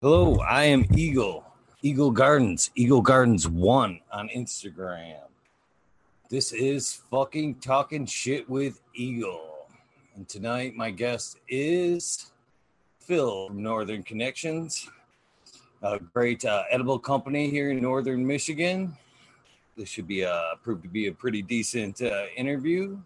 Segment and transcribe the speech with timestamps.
[0.00, 1.44] Hello, I am Eagle,
[1.82, 5.22] Eagle Gardens, Eagle Gardens 1 on Instagram.
[6.30, 9.66] This is fucking talking shit with Eagle.
[10.14, 12.30] And tonight, my guest is
[13.00, 14.88] Phil from Northern Connections,
[15.82, 18.96] a great uh, edible company here in Northern Michigan.
[19.76, 22.96] This should be uh, proved to be a pretty decent uh, interview.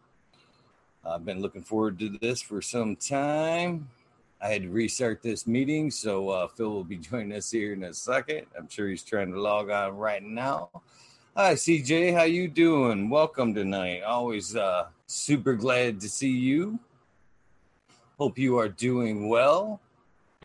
[1.07, 3.89] I've been looking forward to this for some time.
[4.43, 7.85] I had to restart this meeting, so uh, Phil will be joining us here in
[7.85, 8.47] a second.
[8.59, 10.69] I'm sure he's trying to log on right now.
[11.37, 12.13] Hi, CJ.
[12.13, 13.09] How you doing?
[13.09, 14.03] Welcome tonight.
[14.03, 16.81] Always uh, super glad to see you.
[18.19, 19.81] Hope you are doing well.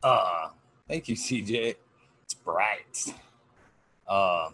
[0.00, 0.50] Uh,
[0.86, 1.74] thank you, CJ.
[2.22, 3.14] It's bright.
[4.06, 4.50] Uh,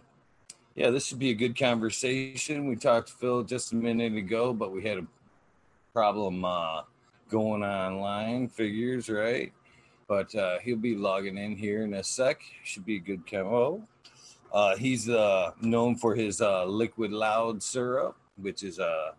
[0.75, 2.67] yeah, this should be a good conversation.
[2.67, 5.07] We talked to Phil just a minute ago, but we had a
[5.93, 6.81] problem uh,
[7.29, 9.53] going online figures, right?
[10.07, 12.41] But uh, he'll be logging in here in a sec.
[12.63, 13.87] Should be a good camo.
[14.53, 19.13] Uh, he's uh, known for his uh, liquid loud syrup, which is uh,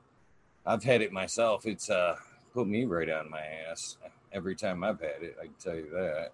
[0.66, 1.66] I've had it myself.
[1.66, 2.16] It's uh,
[2.54, 3.98] put me right on my ass
[4.32, 5.36] every time I've had it.
[5.40, 6.32] I can tell you that.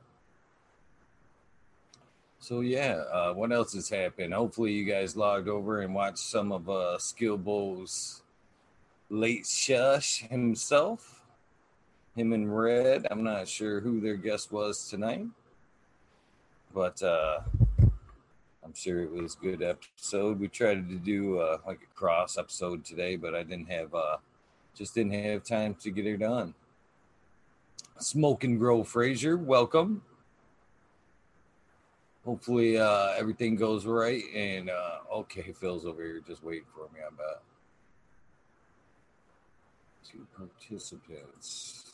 [2.40, 4.34] So yeah, uh, what else has happened?
[4.34, 8.24] Hopefully you guys logged over and watched some of uh, Skillbow's
[9.10, 11.21] late shush himself
[12.16, 13.08] him and Red.
[13.10, 15.26] I'm not sure who their guest was tonight,
[16.74, 17.40] but uh,
[18.64, 20.40] I'm sure it was a good episode.
[20.40, 24.18] We tried to do uh, like a cross episode today, but I didn't have uh,
[24.76, 26.54] just didn't have time to get it done.
[28.00, 30.02] Smoke and Grow Fraser, welcome.
[32.26, 34.24] Hopefully uh, everything goes right.
[34.36, 37.00] And uh, okay, Phil's over here just waiting for me.
[37.06, 37.42] I bet.
[40.10, 41.91] Two participants.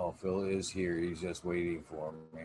[0.00, 0.96] Oh, Phil is here.
[0.96, 2.42] He's just waiting for me.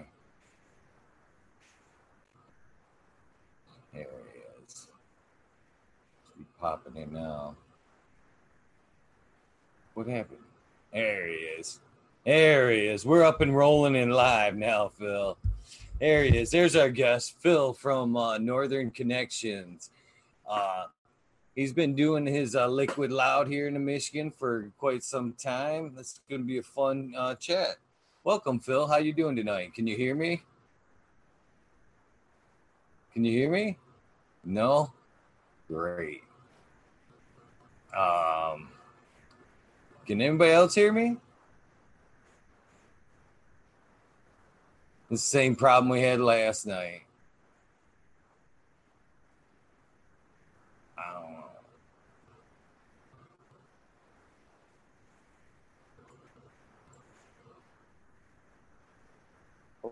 [3.93, 4.87] There he is.
[6.35, 7.55] He's popping in now.
[9.93, 10.39] What happened?
[10.91, 11.79] There he is.
[12.25, 13.05] There he is.
[13.05, 15.37] We're up and rolling in live now, Phil.
[15.99, 16.49] There he is.
[16.49, 19.91] There's our guest, Phil from uh, Northern Connections.
[20.49, 20.85] Uh,
[21.55, 25.93] he's been doing his uh, liquid loud here in Michigan for quite some time.
[25.95, 27.77] This is going to be a fun uh, chat.
[28.23, 28.87] Welcome, Phil.
[28.87, 29.73] How you doing tonight?
[29.73, 30.41] Can you hear me?
[33.13, 33.77] Can you hear me?
[34.43, 34.91] No.
[35.67, 36.23] Great.
[37.95, 38.69] Um,
[40.07, 41.17] can anybody else hear me?
[45.09, 47.03] The same problem we had last night.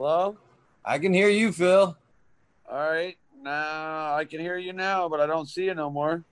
[0.02, 0.36] Hello?
[0.84, 1.96] I can hear you, Phil.
[2.68, 3.16] All right.
[3.40, 6.24] Now I can hear you now, but I don't see you no more.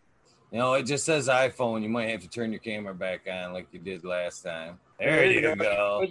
[0.51, 1.83] You know, it just says iPhone.
[1.83, 4.79] You might have to turn your camera back on like you did last time.
[4.97, 6.03] There, you, you go.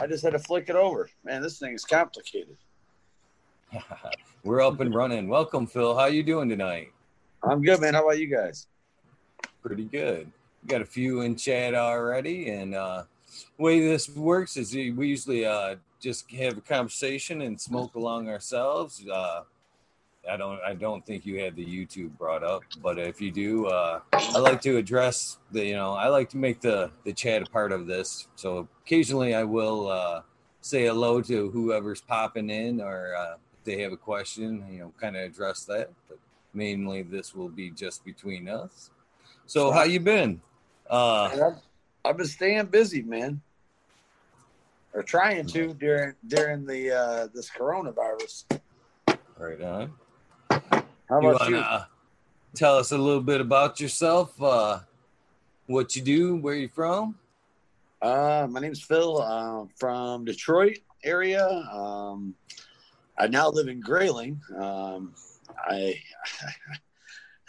[0.00, 1.10] I just had to flick it over.
[1.24, 2.56] Man, this thing is complicated.
[4.44, 5.26] We're up and running.
[5.26, 5.98] Welcome, Phil.
[5.98, 6.92] How you doing tonight?
[7.42, 7.94] I'm good, man.
[7.94, 8.68] How about you guys?
[9.64, 10.30] Pretty good.
[10.62, 13.02] We got a few in chat already, and uh,
[13.58, 19.04] way this works is we usually uh, just have a conversation and smoke along ourselves.
[19.06, 19.42] Uh,
[20.30, 23.66] I don't I don't think you had the YouTube brought up, but if you do,
[23.66, 27.42] uh, I like to address the you know I like to make the the chat
[27.42, 28.28] a part of this.
[28.36, 30.22] So occasionally I will uh,
[30.60, 34.92] say hello to whoever's popping in, or uh, if they have a question, you know,
[35.00, 35.90] kind of address that.
[36.08, 36.18] But
[36.54, 38.90] mainly this will be just between us.
[39.46, 40.40] So how you been?
[40.88, 41.52] Uh,
[42.04, 43.40] I've been staying busy, man
[44.94, 48.44] or trying to during during the uh, this coronavirus.
[49.36, 49.92] Right on.
[51.08, 51.56] How you about you?
[51.56, 51.84] Uh,
[52.54, 54.78] tell us a little bit about yourself, uh,
[55.66, 57.16] what you do, where you from?
[58.00, 59.20] Uh, my name's Phil.
[59.20, 61.46] I'm from Detroit area.
[61.72, 62.34] Um,
[63.18, 64.40] I now live in Grayling.
[64.56, 65.14] Um,
[65.66, 66.00] I,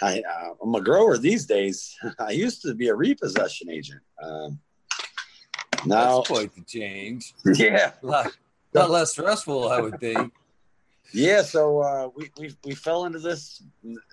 [0.02, 1.96] I, uh, I'm a grower these days.
[2.20, 4.02] I used to be a repossession agent.
[4.22, 4.60] Um,
[5.86, 7.34] now, That's quite the change.
[7.56, 8.32] Yeah, a lot,
[8.74, 10.34] a lot less stressful, I would think.
[11.14, 13.62] Yeah, so uh, we, we we fell into this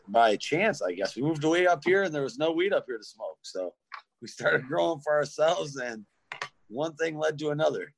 [0.09, 1.17] by chance, I guess.
[1.17, 3.73] We moved away up here, and there was no weed up here to smoke, so
[4.21, 6.05] we started growing for ourselves, and
[6.69, 7.93] one thing led to another.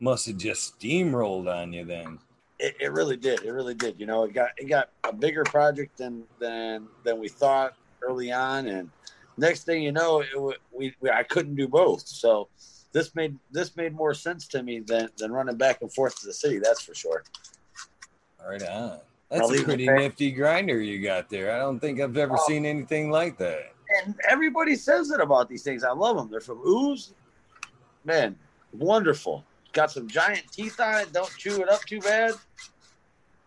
[0.00, 2.18] Must have just steamrolled on you then.
[2.62, 3.42] It, it really did.
[3.42, 3.98] It really did.
[3.98, 8.32] You know, it got it got a bigger project than than than we thought early
[8.32, 8.88] on, and
[9.36, 12.06] next thing you know, it, we, we I couldn't do both.
[12.06, 12.48] So
[12.92, 16.26] this made this made more sense to me than than running back and forth to
[16.26, 16.60] the city.
[16.60, 17.24] That's for sure.
[18.46, 18.98] Right on.
[19.28, 21.52] That's a pretty nifty grinder you got there.
[21.52, 22.46] I don't think I've ever oh.
[22.46, 23.72] seen anything like that.
[24.04, 25.84] And everybody says it about these things.
[25.84, 26.30] I love them.
[26.30, 27.14] They're from Ooze.
[28.04, 28.36] Man,
[28.72, 29.44] wonderful.
[29.72, 31.12] Got some giant teeth on it.
[31.12, 32.34] Don't chew it up too bad.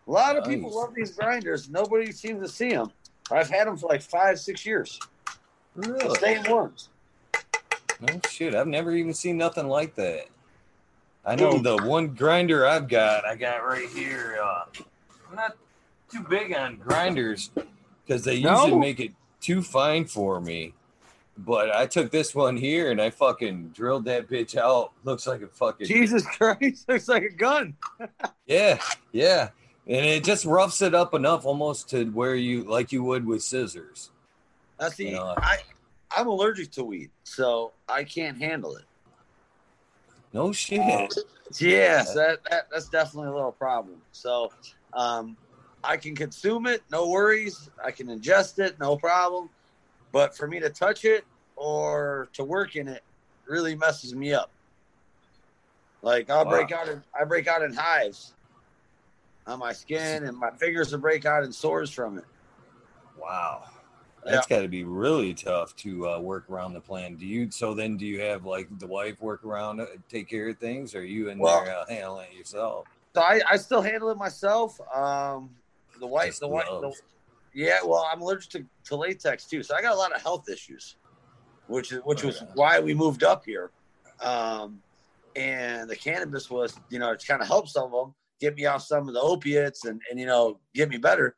[0.06, 0.54] A lot of nice.
[0.54, 1.68] people love these grinders.
[1.68, 2.90] Nobody seems to see them.
[3.30, 5.00] I've had them for like five, six years.
[5.74, 5.98] Really?
[5.98, 6.88] The same ones.
[8.00, 8.54] No shit.
[8.54, 10.26] I've never even seen nothing like that.
[11.24, 14.38] I know the one grinder I've got, I got right here.
[14.40, 14.64] Uh,
[15.28, 15.56] I'm not
[16.10, 17.50] too big on grinders
[18.06, 18.78] because they usually no.
[18.78, 20.72] make it too fine for me.
[21.38, 24.92] But I took this one here and I fucking drilled that bitch out.
[25.04, 27.74] Looks like a fucking Jesus Christ, looks like a gun.
[28.46, 28.78] yeah,
[29.12, 29.50] yeah.
[29.86, 33.42] And it just roughs it up enough almost to where you like you would with
[33.42, 34.10] scissors.
[34.80, 35.10] I see.
[35.10, 35.58] You know, I
[36.16, 38.84] I'm allergic to weed, so I can't handle it.
[40.32, 41.14] No shit.
[41.58, 43.96] Yes, that, that that's definitely a little problem.
[44.12, 44.52] So,
[44.92, 45.36] um,
[45.84, 47.70] I can consume it, no worries.
[47.82, 49.48] I can ingest it, no problem.
[50.16, 51.26] But for me to touch it
[51.56, 53.02] or to work in it
[53.46, 54.50] really messes me up.
[56.00, 56.52] Like I'll wow.
[56.52, 58.32] break out in I break out in hives
[59.46, 62.24] on my skin and my fingers will break out in sores from it.
[63.20, 63.64] Wow.
[64.24, 64.56] That's yeah.
[64.56, 67.16] got to be really tough to uh, work around the plan.
[67.16, 67.50] Do you?
[67.50, 70.94] So then, do you have like the wife work around, uh, take care of things,
[70.94, 72.86] or are you in well, there uh, handling it yourself?
[73.14, 74.80] So I, I still handle it myself.
[74.92, 75.50] Um,
[76.00, 76.92] the wife, Just the wife, the,
[77.56, 77.78] yeah.
[77.84, 80.96] Well, I'm allergic to, to latex too, so I got a lot of health issues,
[81.66, 82.48] which is which oh, was yeah.
[82.54, 83.70] why we moved up here.
[84.20, 84.80] Um,
[85.34, 88.66] and the cannabis was, you know, to kind of help some of them get me
[88.66, 91.36] off some of the opiates and and you know get me better,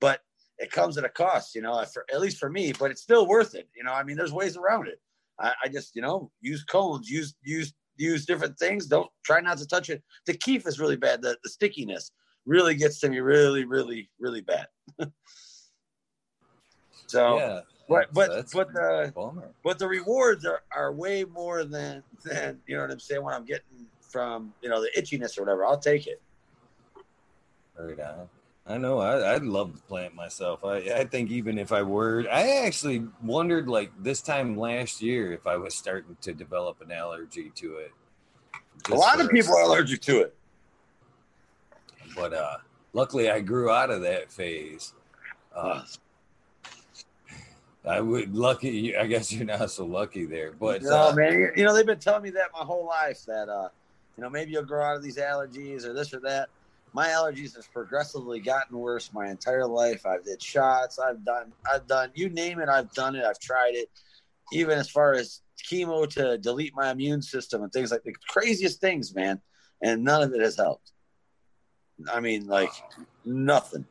[0.00, 0.20] but
[0.60, 3.26] it comes at a cost, you know, for, at least for me, but it's still
[3.26, 3.68] worth it.
[3.74, 5.00] You know, I mean, there's ways around it.
[5.40, 8.86] I, I, just, you know, use cones, use, use, use different things.
[8.86, 10.02] Don't try not to touch it.
[10.26, 11.22] The keef is really bad.
[11.22, 12.12] The, the stickiness
[12.44, 14.66] really gets to me really, really, really bad.
[17.10, 22.60] so, yeah, but, but, but the, but the rewards are, are way more than, than,
[22.68, 23.24] you know what I'm saying?
[23.24, 26.22] When I'm getting from, you know, the itchiness or whatever, I'll take it.
[27.76, 28.28] Right on.
[28.64, 28.98] I know.
[28.98, 30.64] I, I'd love to plant myself.
[30.64, 35.32] I, I think even if I were, I actually wondered like this time last year
[35.32, 37.92] if I was starting to develop an allergy to it.
[38.88, 40.36] a lot of people are allergic to it.
[42.14, 42.58] But uh,
[42.92, 44.94] luckily, I grew out of that phase.
[45.56, 45.82] Uh,
[47.84, 48.96] I would lucky.
[48.96, 51.52] I guess you're not so lucky there, but no, uh, man.
[51.56, 53.68] You know they've been telling me that my whole life that uh,
[54.16, 56.50] you know maybe you'll grow out of these allergies or this or that
[56.92, 60.04] my allergies have progressively gotten worse my entire life.
[60.04, 60.98] I've did shots.
[60.98, 61.52] I've done.
[61.70, 62.10] I've done.
[62.14, 62.68] You name it.
[62.68, 63.24] I've done it.
[63.24, 63.88] I've tried it.
[64.52, 65.40] Even as far as
[65.70, 69.40] chemo to delete my immune system and things like the craziest things, man.
[69.82, 70.92] And none of it has helped.
[72.12, 72.72] I mean, like
[73.24, 73.86] nothing.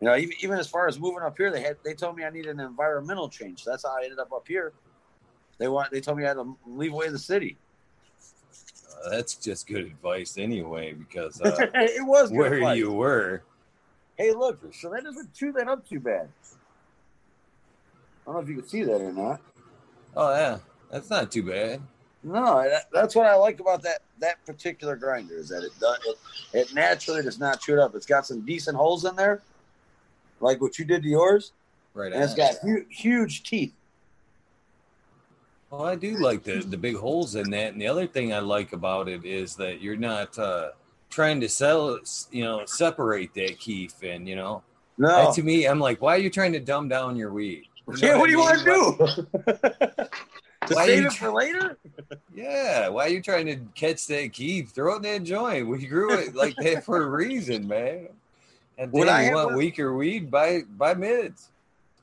[0.00, 2.24] You know, even, even as far as moving up here, they had they told me
[2.24, 3.64] I needed an environmental change.
[3.64, 4.72] So that's how I ended up up here.
[5.58, 7.58] They want they told me I had to leave away the city
[9.10, 12.78] that's just good advice anyway, because uh, it was where advice.
[12.78, 13.42] you were.
[14.16, 16.28] Hey, look, so that doesn't chew that up too bad.
[18.22, 19.40] I don't know if you can see that or not.
[20.16, 20.58] Oh yeah,
[20.90, 21.80] that's not too bad.
[22.24, 25.98] No, that, that's what I like about that that particular grinder is that it does
[26.04, 26.18] it,
[26.52, 27.94] it naturally does not chew it up.
[27.94, 29.40] It's got some decent holes in there,
[30.40, 31.52] like what you did to yours.
[31.94, 33.72] Right, and it's got hu- huge teeth.
[35.70, 38.38] Well, I do like the the big holes in that, and the other thing I
[38.38, 40.70] like about it is that you're not uh,
[41.10, 41.98] trying to sell,
[42.30, 44.62] you know, separate that keef, and you know,
[44.96, 45.26] no.
[45.26, 47.64] And to me, I'm like, why are you trying to dumb down your weed?
[47.86, 49.52] You know yeah, what, what do you want to do?
[50.66, 51.78] to why save it for later?
[52.34, 54.70] Yeah, why are you trying to catch that keef?
[54.70, 55.68] Throw it in that joint.
[55.68, 58.08] We grew it like that for a reason, man.
[58.78, 61.50] And then you want weaker weed, buy buy mids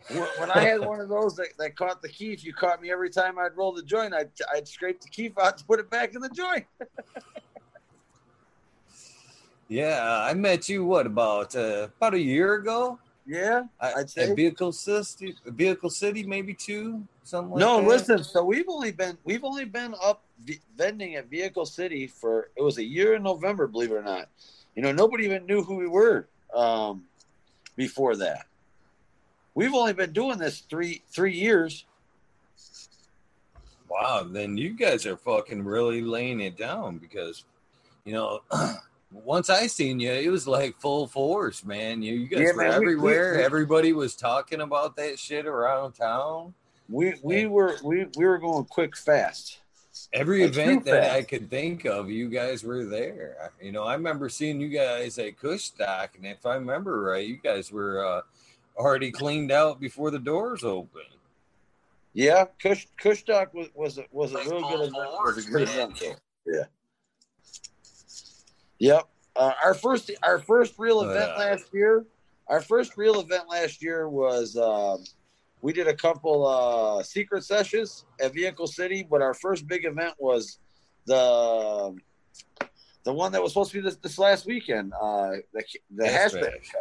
[0.10, 3.10] when I had one of those that, that caught the keef, you caught me every
[3.10, 4.14] time I'd roll the joint.
[4.14, 6.66] I'd, I'd scrape the keef out to put it back in the joint.
[9.68, 13.00] yeah, I met you what about uh, about a year ago?
[13.26, 17.54] Yeah, I'd say at Vehicle City, Vehicle City, maybe two, something.
[17.54, 17.88] Like no, that.
[17.88, 18.24] listen.
[18.24, 20.24] So we've only been we've only been up
[20.78, 24.30] vending at Vehicle City for it was a year in November, believe it or not.
[24.76, 27.04] You know, nobody even knew who we were um,
[27.76, 28.46] before that.
[29.54, 31.86] We've only been doing this three three years.
[33.90, 37.46] Wow, then you guys are fucking really laying it down because,
[38.04, 38.42] you know,
[39.12, 42.02] once I seen you, it was like full force, man.
[42.02, 43.32] You, you guys yeah, were man, everywhere.
[43.34, 46.54] We, we, Everybody was talking about that shit around town.
[46.90, 49.60] We we were we we were going quick fast.
[50.14, 51.12] Every Like, event that.
[51.12, 53.52] I could think of, you guys were there.
[53.62, 57.38] You know, I remember seeing you guys at Kushstock, and if I remember right, you
[57.38, 58.22] guys were uh,
[58.78, 61.04] already cleaned out before the doors opened.
[62.14, 64.94] Yeah, Kush Kushstock was was a, was a real good event.
[64.96, 66.02] Was a good event.
[66.46, 66.64] Yeah.
[68.80, 69.08] Yep.
[69.36, 71.44] Uh, our first our first real Oh, event yeah.
[71.44, 72.06] last year.
[72.48, 75.04] Our first real event last year was um,
[75.66, 80.14] we did a couple uh, secret sessions at Vehicle City, but our first big event
[80.20, 80.60] was
[81.08, 81.98] the
[83.04, 84.94] the one that was supposed to be this, this last weekend.
[84.94, 85.64] Uh, the
[85.96, 86.42] the Hash hashback.
[86.42, 86.72] bash.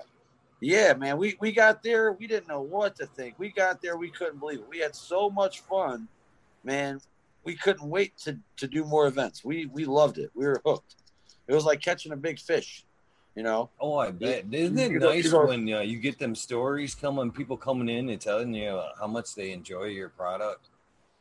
[0.60, 2.12] Yeah, man, we we got there.
[2.12, 3.36] We didn't know what to think.
[3.38, 3.96] We got there.
[3.96, 4.68] We couldn't believe it.
[4.68, 6.06] We had so much fun,
[6.62, 7.00] man.
[7.42, 9.42] We couldn't wait to to do more events.
[9.42, 10.30] We we loved it.
[10.34, 10.96] We were hooked.
[11.48, 12.84] It was like catching a big fish,
[13.34, 13.70] you know.
[13.80, 14.44] Oh, I bet.
[14.50, 18.54] Isn't it nice when uh, you get them stories coming, people coming in and telling
[18.54, 20.68] you uh, how much they enjoy your product?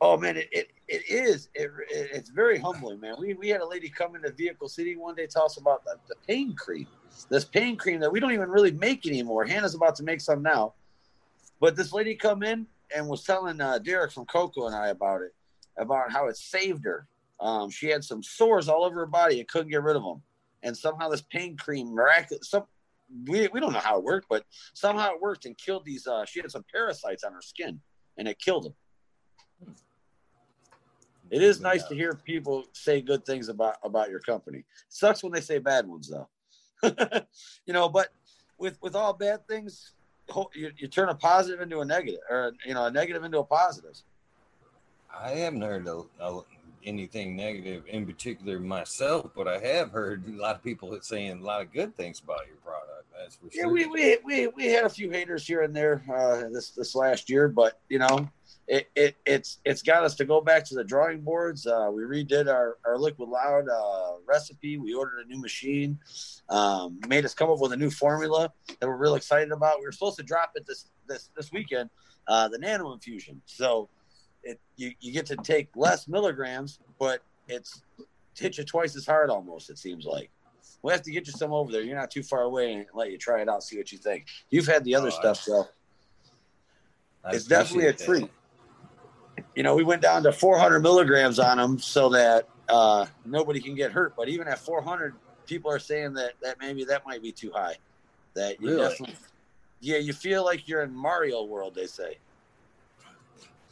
[0.02, 1.50] Oh man, it it, it is.
[1.56, 3.16] It, it it's very humbling, man.
[3.18, 5.96] We we had a lady come into Vehicle City one day tell us about the,
[6.10, 6.88] the pain cream.
[7.30, 9.46] This pain cream that we don't even really make anymore.
[9.46, 10.74] Hannah's about to make some now,
[11.60, 15.22] but this lady come in and was telling uh, Derek from Coco and I about
[15.22, 15.34] it,
[15.78, 17.08] about how it saved her.
[17.40, 20.22] Um, she had some sores all over her body and couldn't get rid of them,
[20.64, 22.50] and somehow this pain cream miraculous.
[22.50, 22.64] Some
[23.28, 24.44] we we don't know how it worked, but
[24.74, 26.08] somehow it worked and killed these.
[26.08, 27.80] Uh, she had some parasites on her skin,
[28.18, 29.76] and it killed them.
[31.30, 34.64] It is nice to hear people say good things about about your company.
[34.90, 36.28] sucks when they say bad ones though.
[37.66, 38.10] you know, but
[38.58, 39.94] with with all bad things,
[40.54, 43.44] you, you turn a positive into a negative, or you know, a negative into a
[43.44, 43.96] positive.
[45.16, 46.42] I haven't heard a, a,
[46.86, 51.44] anything negative in particular myself, but I have heard a lot of people saying a
[51.44, 52.90] lot of good things about your product.
[53.18, 53.72] That's for Yeah, sure.
[53.72, 57.30] we, we we we had a few haters here and there uh, this this last
[57.30, 58.28] year, but you know,
[58.68, 61.66] it, it it's it's got us to go back to the drawing boards.
[61.68, 64.78] Uh, we redid our our liquid loud uh, recipe.
[64.78, 66.00] We ordered a new machine,
[66.50, 69.80] um, made us come up with a new formula that we're real excited about.
[69.80, 71.90] We were supposed to drop it this this this weekend,
[72.28, 73.42] uh, the nano infusion.
[73.46, 73.90] So
[74.44, 77.82] it you you get to take less milligrams, but it's
[78.38, 79.70] hit you twice as hard almost.
[79.70, 80.30] It seems like.
[80.82, 81.82] We'll have to get you some over there.
[81.82, 84.28] You're not too far away and let you try it out, see what you think.
[84.50, 85.68] You've had the other Oh, stuff, so
[87.24, 88.30] I it's definitely a treat.
[89.56, 93.76] You know, we went down to 400 milligrams on them so that uh, nobody can
[93.76, 94.16] get hurt.
[94.18, 95.16] But even at 400,
[95.48, 97.76] people are saying that that maybe that might be too high.
[98.36, 98.90] That you Really?
[98.90, 99.16] definitely,
[99.80, 101.76] yeah, you feel like you're in Mario world.
[101.76, 102.18] They say.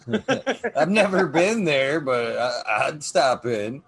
[0.07, 0.71] That.
[0.77, 3.83] I've never been there, but I, I'd stop in.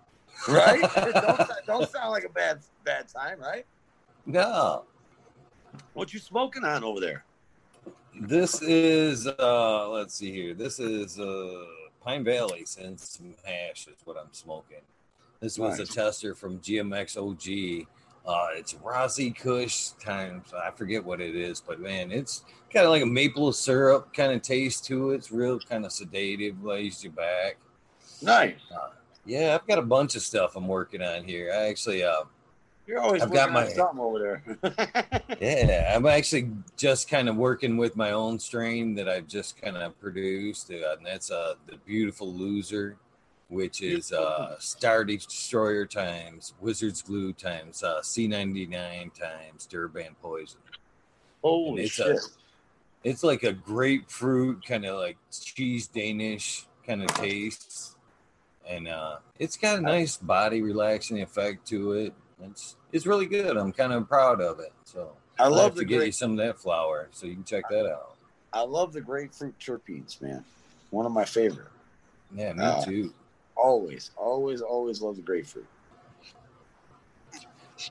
[0.48, 0.82] right?
[0.96, 3.66] don't, don't sound like a bad bad time, right?
[4.26, 4.84] No,
[5.94, 7.24] What you smoking on over there?
[8.22, 10.54] this is uh let's see here.
[10.54, 11.66] This is uh
[12.02, 14.82] Pine Valley since hash is what I'm smoking.
[15.40, 15.90] This was Nice.
[15.90, 17.88] a tester from GMX OG.
[18.26, 22.92] Uh, it's Rosy Kush times I forget what it is, but man, it's kind of
[22.92, 25.16] like a maple syrup kind of taste to it.
[25.16, 27.58] It's real kind of sedative, lays you back.
[28.22, 28.56] Nice.
[29.26, 31.52] Yeah, I've got a bunch of stuff I'm working on here.
[31.54, 32.24] I actually, uh,
[32.88, 34.78] You're always I've got my- something over there.
[35.42, 39.76] yeah, I'm actually just kind of working with my own strain that I've just kind
[39.78, 42.96] of produced, uh, and that's uh, the beautiful loser,
[43.54, 50.60] which is uh, Star Destroyer times Wizard's Glue times uh, C99 times Durban Poison.
[51.44, 52.20] Holy it's a- shit!
[53.04, 57.98] It's like a grapefruit kind of like cheese Danish kind of taste,
[58.68, 62.14] and uh, it's got a nice body relaxing effect to it.
[62.42, 63.58] It's it's really good.
[63.58, 64.72] I'm kind of proud of it.
[64.86, 67.44] So I I'll love have to get you some of that flour so you can
[67.44, 68.16] check that out.
[68.54, 70.46] I love the grapefruit terpenes, man.
[70.92, 71.68] One of my favorite.
[72.36, 73.14] Yeah, me Uh, too.
[73.56, 75.68] Always, always, always love the grapefruit.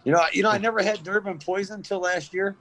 [0.04, 2.56] You know, you know, I never had Durban poison until last year.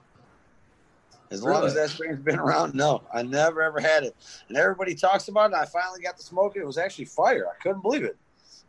[1.31, 4.15] As long as that strain's been around, no, I never ever had it.
[4.49, 5.55] And everybody talks about it.
[5.55, 6.59] I finally got to smoke it.
[6.59, 7.47] It was actually fire.
[7.47, 8.17] I couldn't believe it.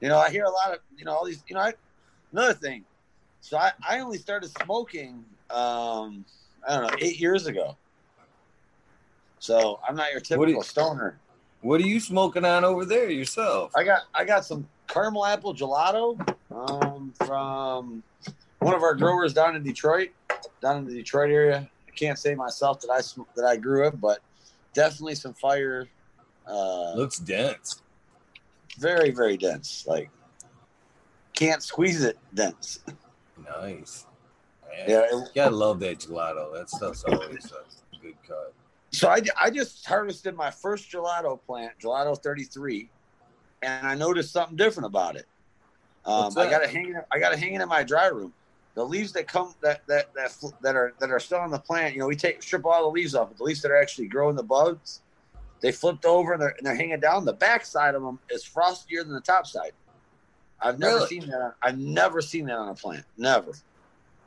[0.00, 1.74] You know, I hear a lot of, you know, all these, you know, I,
[2.32, 2.84] another thing.
[3.40, 6.24] So I, I only started smoking, um,
[6.66, 7.76] I don't know, eight years ago.
[9.40, 11.18] So I'm not your do you- typical stoner.
[11.62, 13.72] What are you smoking on over there yourself?
[13.76, 16.18] I got I got some caramel apple gelato
[16.50, 18.02] um, from
[18.58, 20.10] one of our growers down in Detroit,
[20.60, 21.68] down in the Detroit area.
[21.88, 23.00] I can't say myself that I
[23.36, 24.18] that I grew it, but
[24.74, 25.88] definitely some fire.
[26.46, 27.80] Uh, Looks dense.
[28.78, 29.84] very very dense.
[29.86, 30.10] Like
[31.34, 32.80] can't squeeze it dense.
[33.60, 34.06] Nice.
[34.70, 36.54] Man, Yeah, it- gotta love that gelato.
[36.54, 38.54] That stuff's always a good cut.
[38.92, 42.90] So I, I just harvested my first gelato plant, gelato 33,
[43.62, 45.26] and I noticed something different about it.
[46.04, 46.96] Um, I got it hanging.
[47.10, 48.32] I got it hanging in my dry room.
[48.74, 51.94] The leaves that come that that that that are that are still on the plant,
[51.94, 54.08] you know, we take strip all the leaves off, but the leaves that are actually
[54.08, 55.00] growing the buds,
[55.60, 57.24] they flipped over and they're, and they're hanging down.
[57.24, 59.72] The back side of them is frostier than the top side.
[60.60, 61.06] I've never really?
[61.06, 61.54] seen that.
[61.62, 63.04] I've never seen that on a plant.
[63.16, 63.52] Never.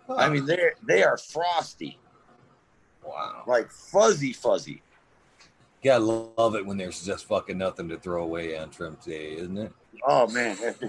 [0.08, 0.16] Huh.
[0.18, 2.00] I mean, they they are frosty.
[3.06, 3.44] Wow.
[3.48, 4.82] Like fuzzy, fuzzy.
[5.84, 9.34] Yeah, I love it when there's just fucking nothing to throw away on trim day,
[9.34, 9.72] isn't it?
[10.06, 10.58] Oh man,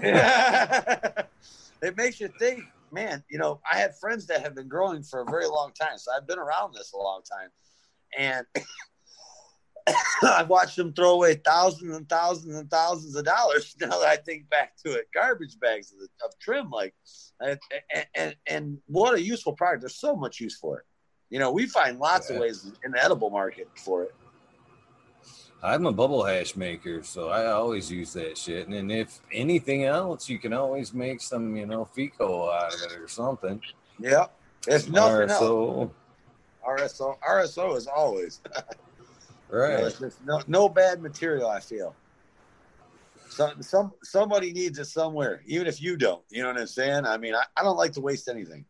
[1.81, 2.63] it makes you think.
[2.89, 5.97] Man, you know, I had friends that have been growing for a very long time,
[5.97, 7.49] so I've been around this a long time,
[8.17, 8.45] and
[10.23, 13.75] I've watched them throw away thousands and thousands and thousands of dollars.
[13.81, 16.95] Now that I think back to it, garbage bags of, of trim, like,
[17.41, 17.59] and,
[18.15, 19.81] and, and what a useful product.
[19.81, 20.85] There's so much use for it.
[21.29, 22.35] You know, we find lots yeah.
[22.35, 24.15] of ways in the edible market for it.
[25.63, 28.67] I'm a bubble hash maker, so I always use that shit.
[28.67, 32.99] And if anything else, you can always make some, you know, FECO out of it
[32.99, 33.59] or something.
[33.99, 34.27] Yeah,
[34.67, 35.81] it's nothing RSO.
[35.81, 35.91] else.
[36.67, 38.41] RSO, RSO is always
[39.49, 39.93] right.
[39.99, 41.49] You know, no, no bad material.
[41.49, 41.95] I feel.
[43.29, 46.23] Some, some somebody needs it somewhere, even if you don't.
[46.29, 47.05] You know what I'm saying?
[47.05, 48.65] I mean, I, I don't like to waste anything.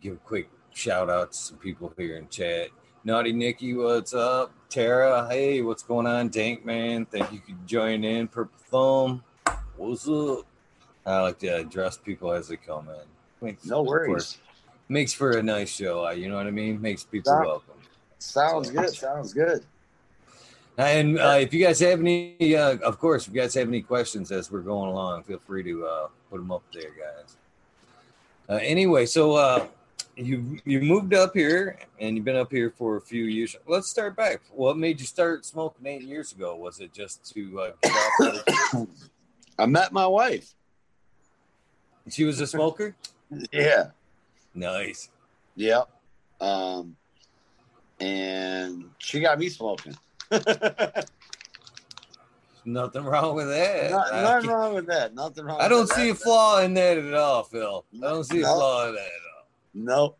[0.00, 2.68] Give a quick shout out to some people here in chat.
[3.04, 4.52] Naughty Nikki, what's up?
[4.68, 6.28] Tara, hey, what's going on?
[6.28, 8.28] Dank man, thank you for joining in.
[8.28, 9.24] Purple Thumb,
[9.76, 10.46] what's up?
[11.04, 13.46] I like to address people as they come in.
[13.46, 14.38] Makes, no worries.
[14.88, 16.08] makes for a nice show.
[16.10, 16.80] You know what I mean?
[16.80, 17.74] Makes people Sound, welcome.
[18.18, 18.90] Sounds so, good.
[18.90, 19.64] Sounds good.
[20.78, 23.82] And uh, if you guys have any, uh, of course, if you guys have any
[23.82, 27.36] questions as we're going along, feel free to uh, put them up there, guys.
[28.48, 29.66] Uh, anyway, so uh,
[30.16, 33.56] you you moved up here and you've been up here for a few years.
[33.66, 34.42] Let's start back.
[34.52, 36.56] What made you start smoking eight years ago?
[36.56, 38.88] Was it just to uh, get off?
[39.58, 40.54] I met my wife.
[42.08, 42.94] She was a smoker.
[43.52, 43.90] yeah.
[44.54, 45.08] Nice.
[45.56, 45.88] Yep.
[46.40, 46.96] Um,
[48.00, 49.96] and she got me smoking.
[52.64, 53.90] Nothing wrong with that.
[53.90, 55.14] Not, nothing wrong with that.
[55.16, 55.60] Nothing wrong.
[55.60, 56.12] I don't see that.
[56.12, 57.84] a flaw in that at all, Phil.
[57.96, 59.10] I don't see a flaw in that
[59.74, 60.18] Nope.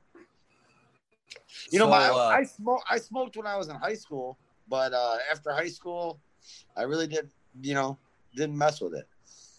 [1.70, 2.84] You so, know, my, uh, I smoked.
[2.90, 4.38] I smoked when I was in high school,
[4.68, 6.20] but uh, after high school,
[6.76, 7.30] I really did.
[7.60, 7.98] You know,
[8.34, 9.06] didn't mess with it.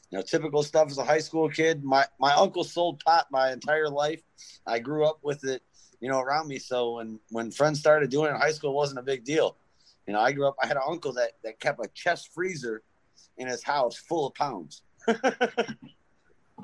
[0.10, 1.84] You know, typical stuff as a high school kid.
[1.84, 4.22] My my uncle sold pot my entire life.
[4.66, 5.62] I grew up with it.
[6.00, 6.60] You know, around me.
[6.60, 9.58] So when when friends started doing it in high school, it wasn't a big deal.
[10.08, 10.56] You know, I grew up.
[10.62, 12.84] I had an uncle that that kept a chest freezer
[13.38, 14.82] in his house full of pounds.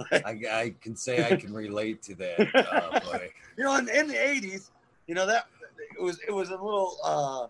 [0.11, 2.49] I, I, can say I can relate to that.
[3.09, 3.19] Uh,
[3.57, 4.69] you know, in, in, the '80s,
[5.07, 5.47] you know that
[5.97, 7.47] it was it was a little uh,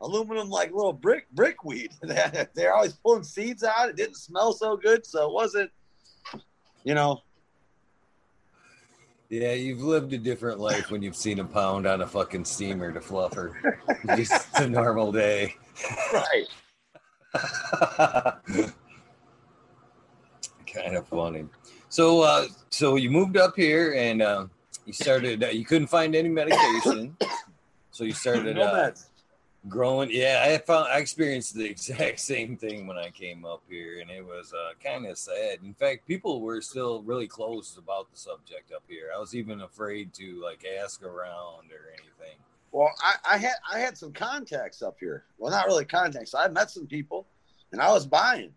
[0.00, 1.92] aluminum like little brick brick weed.
[2.54, 3.88] They're always pulling seeds out.
[3.88, 5.70] It didn't smell so good, so it wasn't.
[6.84, 7.22] You know.
[9.28, 12.92] Yeah, you've lived a different life when you've seen a pound on a fucking steamer
[12.92, 13.54] to fluffer.
[14.16, 15.54] Just a normal day.
[16.12, 16.46] Right.
[20.72, 21.46] kind of funny.
[21.92, 24.46] So, uh, so you moved up here and uh,
[24.86, 25.44] you started.
[25.44, 27.14] Uh, you couldn't find any medication,
[27.90, 28.92] so you started uh,
[29.68, 30.08] growing.
[30.10, 34.10] Yeah, I found I experienced the exact same thing when I came up here, and
[34.10, 35.58] it was uh, kind of sad.
[35.62, 39.10] In fact, people were still really close about the subject up here.
[39.14, 42.38] I was even afraid to like ask around or anything.
[42.70, 45.24] Well, I, I had I had some contacts up here.
[45.36, 46.34] Well, not really contacts.
[46.34, 47.26] I met some people,
[47.70, 48.54] and I was buying.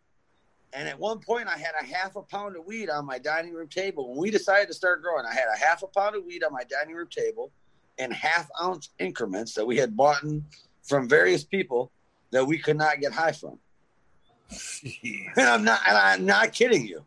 [0.75, 3.53] And at one point, I had a half a pound of weed on my dining
[3.53, 4.09] room table.
[4.09, 6.51] When we decided to start growing, I had a half a pound of weed on
[6.51, 7.51] my dining room table
[7.97, 10.21] in half ounce increments that we had bought
[10.83, 11.91] from various people
[12.31, 13.57] that we could not get high from.
[15.37, 17.05] and I'm not, and I'm not kidding you.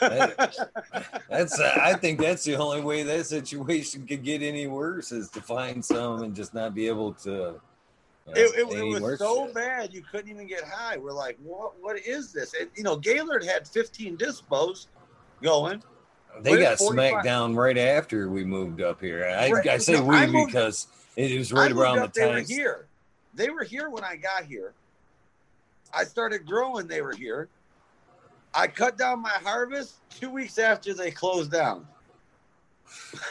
[0.00, 5.30] that's uh, I think that's the only way that situation could get any worse is
[5.30, 7.54] to find some and just not be able to
[8.28, 9.54] it, it, it was so shit.
[9.54, 10.96] bad you couldn't even get high.
[10.96, 11.72] We're like, what?
[11.80, 12.54] What is this?
[12.58, 14.86] And you know, Gaylord had 15 dispos
[15.42, 15.82] going.
[16.40, 19.24] They got smacked down right after we moved up here.
[19.24, 19.66] I, right.
[19.66, 22.40] I say no, we I moved, because it was right around the time they were
[22.40, 22.86] here.
[23.34, 24.72] They were here when I got here.
[25.92, 26.86] I started growing.
[26.86, 27.48] They were here.
[28.54, 31.86] I cut down my harvest two weeks after they closed down.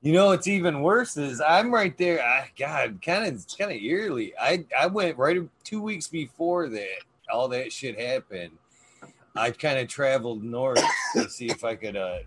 [0.00, 2.22] You know, it's even worse is I'm right there.
[2.22, 4.32] I, God, kind of, it's kind of eerily.
[4.40, 7.00] I I went right two weeks before that.
[7.32, 8.52] All that shit happened.
[9.34, 10.82] I kind of traveled north
[11.14, 11.96] to see if I could.
[11.96, 12.20] uh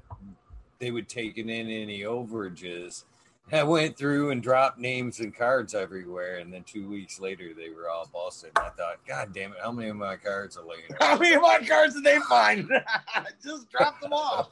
[0.79, 3.05] They would take in any overages,
[3.51, 7.69] I went through and dropped names and cards everywhere, and then two weeks later they
[7.69, 8.51] were all busted.
[8.55, 10.83] And I thought, God damn it, how many of my cards are laying?
[10.99, 12.69] How many of my cards did they find?
[13.43, 14.49] Just drop them off.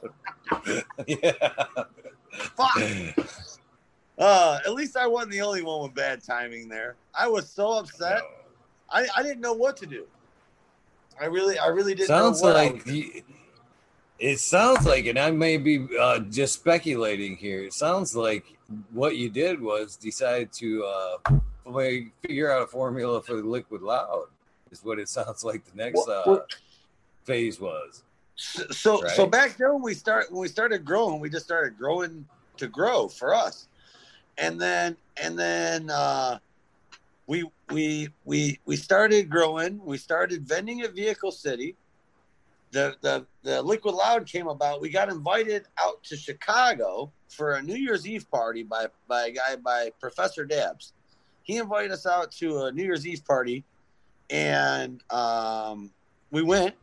[1.06, 1.32] yeah.
[2.56, 2.78] Fuck.
[4.18, 6.96] Uh, at least I wasn't the only one with bad timing there.
[7.14, 8.22] I was so upset.
[8.90, 10.06] I, I didn't know what to do.
[11.18, 12.08] I really, I really didn't.
[12.08, 13.22] Sounds know what I like you,
[14.20, 17.64] it sounds like, and I may be uh, just speculating here.
[17.64, 18.44] It sounds like
[18.92, 21.38] what you did was decide to uh,
[22.22, 24.26] figure out a formula for the liquid loud.
[24.70, 26.40] Is what it sounds like the next uh,
[27.24, 28.04] phase was.
[28.36, 31.76] so so, so back then when we start when we started growing, we just started
[31.76, 32.24] growing
[32.58, 33.66] to grow for us,
[34.38, 36.38] and then and then uh,
[37.26, 39.84] we we we we started growing.
[39.84, 41.74] We started vending at Vehicle City.
[42.72, 44.80] The the the Liquid Loud came about.
[44.80, 49.30] We got invited out to Chicago for a New Year's Eve party by by a
[49.32, 50.92] guy by Professor Dabs.
[51.42, 53.64] He invited us out to a New Year's Eve party,
[54.30, 55.90] and um,
[56.30, 56.74] we went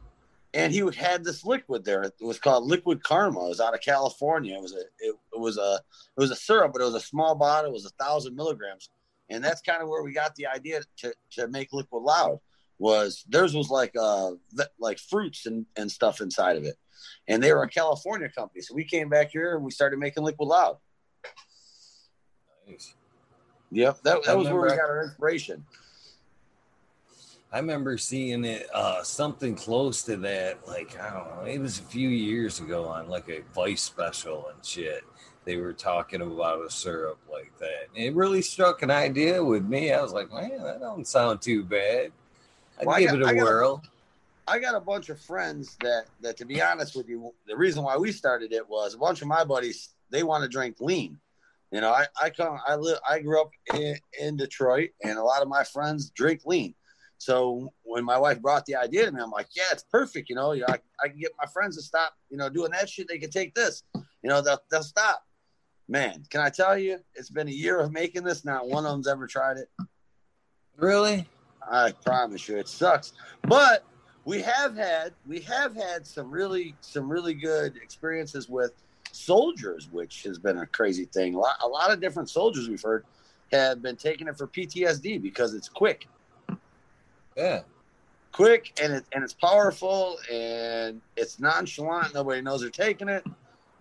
[0.53, 2.03] and he had this liquid there.
[2.03, 3.45] It was called Liquid Karma.
[3.45, 4.55] It was out of California.
[4.55, 5.79] It was a it, it was a
[6.17, 7.69] it was a syrup, but it was a small bottle.
[7.69, 8.89] It was a thousand milligrams,
[9.29, 12.39] and that's kind of where we got the idea to to make Liquid Loud.
[12.79, 14.31] Was theirs was like uh
[14.79, 16.75] like fruits and and stuff inside of it,
[17.27, 18.61] and they were a California company.
[18.61, 20.77] So we came back here and we started making Liquid Loud.
[22.67, 22.93] Nice.
[23.71, 25.65] Yep, that, I that was where we got our inspiration.
[27.51, 30.67] I remember seeing it uh, something close to that.
[30.67, 34.49] Like I don't know, it was a few years ago on like a Vice special
[34.53, 35.03] and shit.
[35.45, 37.87] They were talking about a syrup like that.
[37.95, 39.93] And it really struck an idea with me.
[39.93, 42.11] I was like, man, that don't sound too bad.
[42.85, 43.83] Well, I give got- it a I a- whirl.
[44.49, 47.83] I got a bunch of friends that that to be honest with you, the reason
[47.83, 51.19] why we started it was a bunch of my buddies they want to drink lean.
[51.71, 55.23] You know, I I come I live I grew up in, in Detroit, and a
[55.23, 56.73] lot of my friends drink lean.
[57.17, 60.29] So when my wife brought the idea to me, I'm like, yeah, it's perfect.
[60.29, 62.71] You know, you know, I, I can get my friends to stop, you know, doing
[62.71, 63.07] that shit.
[63.09, 63.83] They can take this.
[63.95, 65.23] You know, they'll, they'll stop.
[65.89, 68.45] Man, can I tell you, it's been a year of making this.
[68.45, 69.67] Not one of them's ever tried it.
[70.77, 71.27] Really?
[71.69, 73.13] I promise you, it sucks.
[73.43, 73.83] But
[74.25, 78.73] we have had we have had some really some really good experiences with
[79.11, 81.35] soldiers, which has been a crazy thing.
[81.35, 83.05] A lot, a lot of different soldiers we've heard
[83.51, 86.07] have been taking it for PTSD because it's quick,
[87.35, 87.61] Yeah.
[88.31, 92.13] quick, and it and it's powerful and it's nonchalant.
[92.13, 93.25] Nobody knows they're taking it.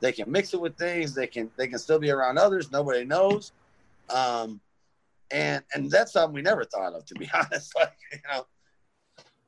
[0.00, 1.14] They can mix it with things.
[1.14, 2.70] They can they can still be around others.
[2.70, 3.52] Nobody knows.
[4.08, 4.60] Um,
[5.30, 7.74] and and that's something we never thought of, to be honest.
[7.74, 8.46] Like you know.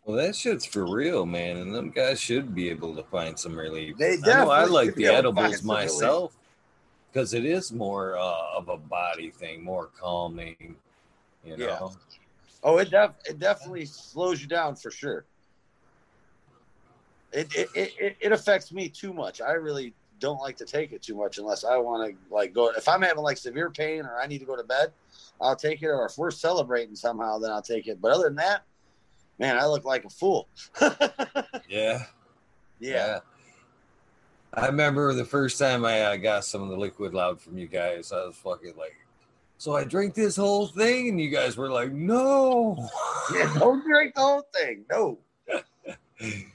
[0.04, 3.58] Well, that shit's for real, man, and them guys should be able to find some
[3.58, 3.98] relief.
[3.98, 6.32] They I know I like the able to find edibles myself
[7.12, 10.76] because it is more uh, of a body thing, more calming.
[11.44, 11.78] You Yeah.
[11.78, 11.92] know,
[12.62, 15.26] Oh, it def it definitely slows you down for sure.
[17.32, 19.40] It, it it it affects me too much.
[19.40, 22.70] I really don't like to take it too much unless I want to like go.
[22.70, 24.92] If I'm having like severe pain or I need to go to bed,
[25.40, 25.86] I'll take it.
[25.86, 28.00] Or if we're celebrating somehow, then I'll take it.
[28.00, 28.62] But other than that,
[29.38, 30.48] man, I look like a fool.
[31.68, 32.04] yeah.
[32.80, 33.20] yeah.
[34.54, 37.66] I remember the first time I uh, got some of the liquid loud from you
[37.66, 38.96] guys, I was fucking like,
[39.58, 42.88] so I drink this whole thing, and you guys were like, no.
[43.34, 44.84] Yeah, don't drink the whole thing.
[44.90, 45.18] No.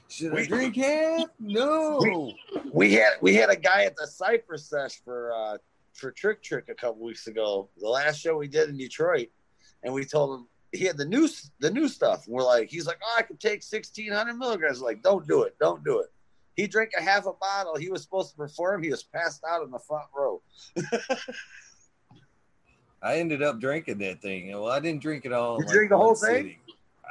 [0.08, 1.28] Should I We- drink half?
[1.38, 2.32] No.
[2.72, 5.58] we had we had a guy at the Cypress Sesh for uh,
[5.94, 7.68] for Trick Trick a couple weeks ago.
[7.78, 9.28] The last show we did in Detroit,
[9.82, 11.28] and we told him he had the new
[11.60, 12.26] the new stuff.
[12.26, 14.80] And we're like, he's like, oh, I could take sixteen hundred milligrams.
[14.80, 16.08] Like, don't do it, don't do it.
[16.56, 17.76] He drank a half a bottle.
[17.76, 18.82] He was supposed to perform.
[18.82, 20.40] He was passed out in the front row.
[23.02, 24.50] I ended up drinking that thing.
[24.52, 25.58] Well, I didn't drink it all.
[25.58, 26.56] You in, drink the whole thing?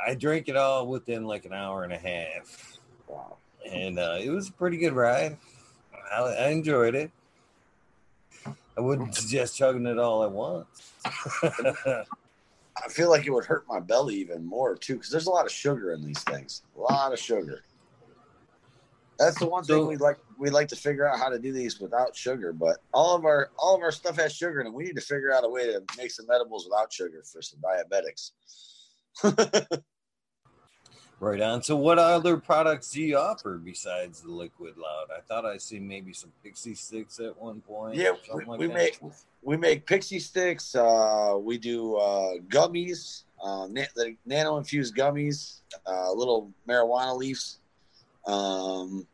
[0.08, 3.38] I drank it all within like an hour and a half, Wow.
[3.70, 5.38] and uh, it was a pretty good ride.
[6.12, 7.12] I, I enjoyed it.
[8.78, 10.94] I wouldn't suggest chugging it all at once.
[11.06, 15.46] I feel like it would hurt my belly even more too, because there's a lot
[15.46, 16.64] of sugar in these things.
[16.76, 17.64] A lot of sugar.
[19.20, 21.54] That's the one So- thing we'd like we'd like to figure out how to do
[21.54, 22.52] these without sugar.
[22.52, 24.74] But all of our all of our stuff has sugar in it.
[24.74, 27.60] We need to figure out a way to make some edibles without sugar for some
[27.62, 28.32] diabetics.
[31.20, 31.64] right on.
[31.64, 35.08] So, what other products do you offer besides the liquid loud?
[35.16, 37.96] I thought I seen maybe some pixie sticks at one point.
[37.96, 39.00] Yeah, we, like we make
[39.42, 40.76] we make pixie sticks.
[40.76, 47.60] Uh, we do uh, gummies, uh, na- the nano infused gummies, uh, little marijuana leaves,
[48.28, 49.06] um,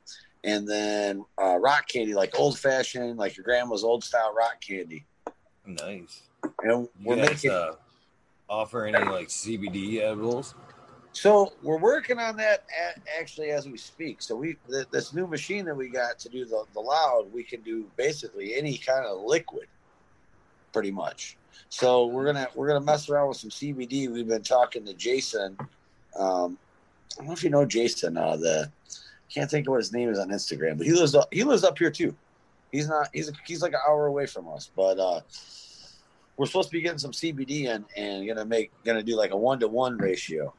[0.44, 5.06] and then uh, rock candy, like old fashioned, like your grandma's old style rock candy.
[5.66, 6.22] Nice.
[6.64, 7.52] and You we're guys making.
[7.52, 7.72] uh,
[8.50, 10.56] offer any like CBD edibles?
[11.14, 14.22] So we're working on that a- actually as we speak.
[14.22, 17.44] So we th- this new machine that we got to do the, the loud, we
[17.44, 19.68] can do basically any kind of liquid,
[20.72, 21.36] pretty much.
[21.70, 24.12] So we're gonna we're gonna mess around with some CBD.
[24.12, 25.58] We've been talking to Jason.
[26.16, 26.58] Um,
[27.14, 28.18] I don't know if you know Jason.
[28.18, 28.72] Uh, the
[29.34, 31.64] can't think of what his name is on Instagram, but he lives up he lives
[31.64, 32.16] up here too.
[32.72, 35.22] He's not he's he's like an hour away from us, but uh,
[36.38, 39.38] we're supposed to be getting some CBD in and gonna make gonna do like a
[39.38, 40.54] one to one ratio.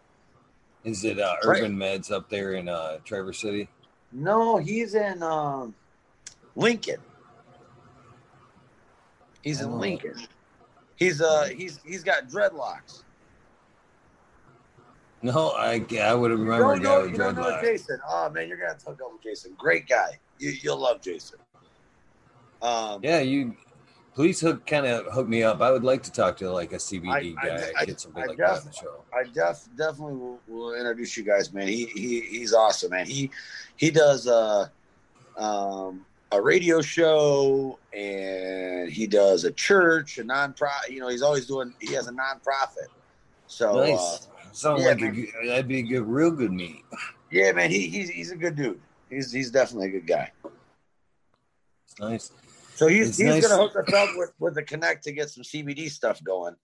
[0.84, 1.60] Is it uh, Right.
[1.62, 3.68] Urban Meds up there in uh, Traverse City?
[4.12, 5.74] No, he's in um,
[6.56, 7.00] Lincoln.
[9.42, 9.76] He's in Oh.
[9.76, 10.14] Lincoln.
[10.96, 13.04] He's uh he's he's got dreadlocks.
[15.22, 17.60] No, I I would have You remembered don't guy know, with you don't know.
[17.62, 17.98] Jason.
[18.06, 19.54] Oh man, you're gonna have to hook up with Jason.
[19.56, 20.18] Great guy.
[20.38, 21.38] You you'll love Jason.
[22.60, 23.54] Um Yeah, you
[24.14, 25.60] please hook kind of hook me up.
[25.60, 28.22] I would like to talk to like a CBD I- I- guy, I- get something
[28.22, 29.04] I like that on the show.
[29.14, 31.68] I def definitely will, will introduce you guys, man.
[31.68, 33.06] He he he's awesome, man.
[33.06, 33.30] He
[33.76, 34.70] he does a
[35.36, 40.90] um a radio show and he does a church, a non-profit.
[40.92, 41.74] You know, he's always doing.
[41.80, 42.88] He has a non-profit.
[43.46, 44.16] So uh.
[44.52, 45.14] Sounds yeah, like a, man.
[45.14, 46.84] good- that'd be a good, real good meet.
[47.30, 47.70] yeah, man.
[47.70, 48.80] He he's he's a good dude.
[49.08, 50.32] He's he's definitely a good guy.
[51.86, 52.32] It's nice.
[52.80, 53.46] So he's It's he's nice.
[53.46, 56.54] gonna hook us up with with the connect to get some CBD stuff going.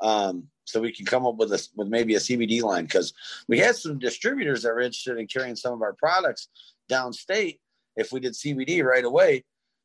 [0.00, 3.12] Um, so we can come up with a with maybe a CBD line because
[3.48, 6.46] we had some distributors that were interested in carrying some of our products
[6.88, 7.58] downstate
[7.96, 9.42] if we did CBD right away.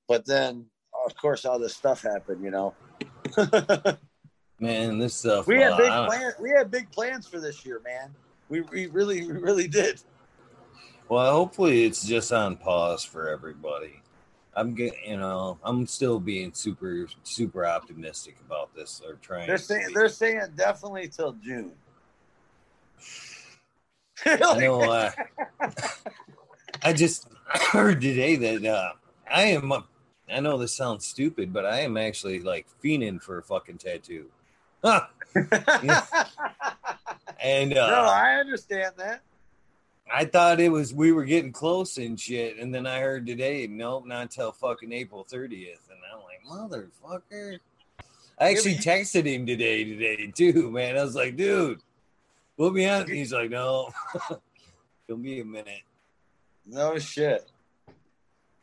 [0.08, 0.68] But then,
[1.08, 2.44] of course, all this stuff happened.
[2.44, 2.76] You know,
[4.60, 5.48] Man, this stuff.
[5.48, 6.34] we had uh, big plans.
[6.40, 8.14] We had big plans for this year, man.
[8.48, 10.00] We, we really we really did.
[11.10, 14.04] Well, hopefully it's just on pause for everybody.
[14.56, 19.02] I'm getting, you know, I'm still being super, super optimistic about this.
[19.06, 19.48] Or trying.
[19.48, 21.72] They're saying they're saying definitely till June.
[24.26, 24.82] I know.
[24.82, 25.12] Uh,
[26.84, 28.92] I just heard today that uh,
[29.32, 29.72] I am.
[29.72, 29.82] uh,
[30.32, 34.28] I know this sounds stupid, but I am actually like fiending for a fucking tattoo.
[34.84, 35.08] Huh.
[37.42, 39.22] And no, uh, I understand that.
[40.12, 43.68] I thought it was we were getting close and shit, and then I heard today,
[43.68, 47.60] nope, not until fucking April 30th, and I'm like, motherfucker.
[48.40, 50.98] I actually texted him today, today too, man.
[50.98, 51.82] I was like, dude,
[52.58, 53.08] put me on.
[53.08, 53.90] He's like, no,
[55.08, 55.82] give me a minute.
[56.66, 57.50] No shit.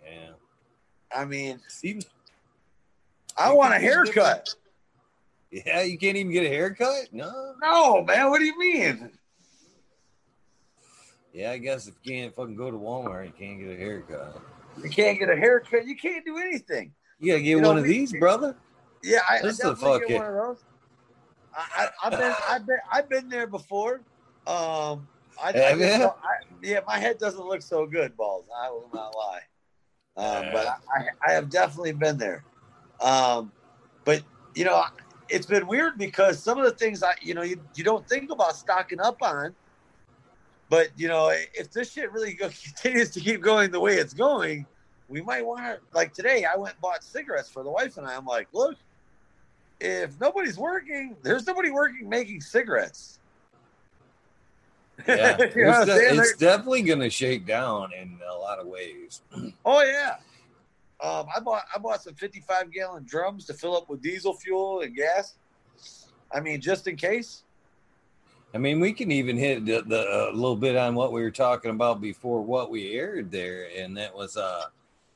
[0.04, 0.30] Yeah,
[1.14, 2.06] I mean, seems.
[3.37, 4.54] I want a haircut.
[5.50, 7.09] Yeah, you can't even get a haircut.
[7.12, 7.54] No.
[7.62, 8.30] No, man.
[8.30, 9.11] What do you mean?
[11.37, 14.40] Yeah, I guess if you can't fucking go to Walmart, you can't get a haircut.
[14.83, 15.87] You can't get a haircut.
[15.87, 16.94] You can't do anything.
[17.20, 18.57] You gotta get You know, one of these, brother.
[19.03, 20.64] Yeah, I, I This is a definitely get one of those.
[21.55, 23.96] I, I, I've been, I've been, I've been there before.
[24.46, 25.07] Um,
[25.38, 26.16] I, I just I-
[26.62, 28.46] yeah, my head doesn't look so good, balls.
[28.59, 29.40] I will not lie.
[30.16, 32.44] Um, but I, I, I have definitely been there.
[33.03, 33.53] Um,
[34.07, 34.22] but
[34.55, 34.83] you know,
[35.29, 38.31] it's been weird because some of the things I, you know, you, you don't think
[38.31, 39.55] about stocking up on.
[40.68, 44.14] But you know, if this shit really go, continues to keep going the way it's
[44.14, 44.66] going,
[45.09, 45.79] we might want to.
[45.94, 48.16] Like today, I went and bought cigarettes for the wife and I.
[48.16, 48.76] I'm like, look,
[49.81, 53.18] if nobody's working, there's nobody working making cigarettes.
[55.07, 59.22] Yeah, You know it's, de- it's definitely gonna shake down in a lot of ways.
[59.64, 60.16] Oh yeah.
[61.02, 64.81] Um, I bought I bought some 55 gallon drums to fill up with diesel fuel
[64.81, 65.35] and gas.
[66.33, 67.42] I mean, just in case.
[68.57, 71.31] I mean, we can even hit the, the a little bit on what we were
[71.31, 74.64] talking about before what we aired there, and that was uh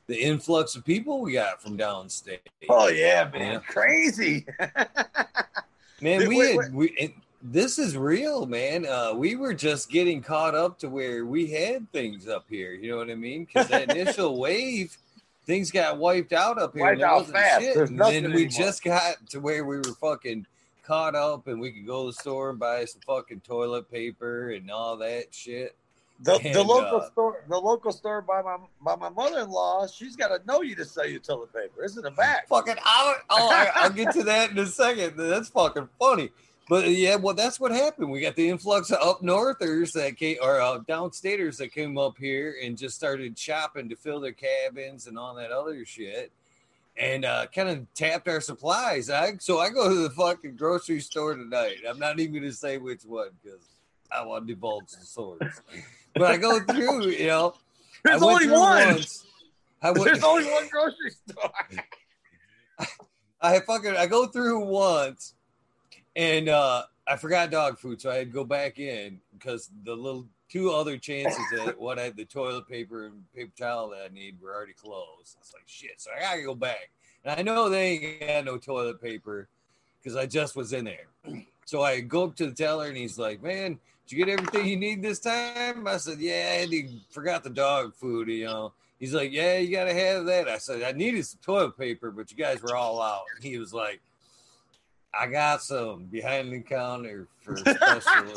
[0.09, 2.41] the influx of people we got from downstate.
[2.69, 3.59] Oh yeah, man, Yeah.
[3.61, 4.45] crazy.
[6.03, 6.73] Man, we wait, had wait.
[6.73, 6.89] we.
[6.99, 8.85] It, this is real, man.
[8.87, 12.73] Uh, we were just getting caught up to where we had things up here.
[12.73, 13.45] You know what I mean?
[13.47, 14.97] Because that initial wave,
[15.47, 16.83] things got wiped out up here.
[16.83, 17.61] Wiped and out fast.
[17.63, 17.75] shit.
[17.75, 18.59] There's And nothing then we anymore.
[18.67, 20.47] just got to where we were fucking
[20.91, 24.51] caught up, and we could go to the store and buy some fucking toilet paper
[24.51, 25.77] and all that shit.
[26.23, 29.87] The, the local uh, store, the local store by my by my mother in law,
[29.87, 31.85] she's got to know you to sell you toilet paper.
[31.85, 32.49] Isn't it back?
[32.49, 35.15] Fucking, I'll, oh, I, I'll get to that in a second.
[35.17, 36.31] That's fucking funny.
[36.69, 38.11] But yeah, well, that's what happened.
[38.11, 42.19] We got the influx of up northers that came, or uh, downstaters that came up
[42.19, 46.33] here and just started shopping to fill their cabins and all that other shit,
[46.97, 49.11] and uh, kind of tapped our supplies.
[49.11, 51.77] I so I go to the fucking grocery store tonight.
[51.89, 53.61] I'm not even gonna say which one because
[54.13, 55.63] I want to divulge the source.
[56.15, 57.55] but I go through, you know.
[58.05, 58.87] There's only one.
[58.95, 59.27] once.
[59.83, 61.53] Went, There's only one grocery store.
[62.79, 62.87] I
[63.57, 65.35] I fucking I go through once,
[66.17, 69.95] and uh I forgot dog food, so I had to go back in because the
[69.95, 74.15] little two other chances that what I the toilet paper and paper towel that I
[74.15, 75.37] need were already closed.
[75.41, 76.91] It's like shit, so I gotta go back.
[77.25, 79.49] And I know they ain't got no toilet paper
[80.03, 81.45] because I just was in there.
[81.65, 84.67] So I go up to the teller and he's like, "Man, did you get everything
[84.67, 88.73] you need this time?" I said, "Yeah, and he forgot the dog food." You know,
[88.99, 92.31] he's like, "Yeah, you gotta have that." I said, "I needed some toilet paper, but
[92.31, 94.01] you guys were all out." He was like,
[95.19, 98.35] "I got some behind the counter for special."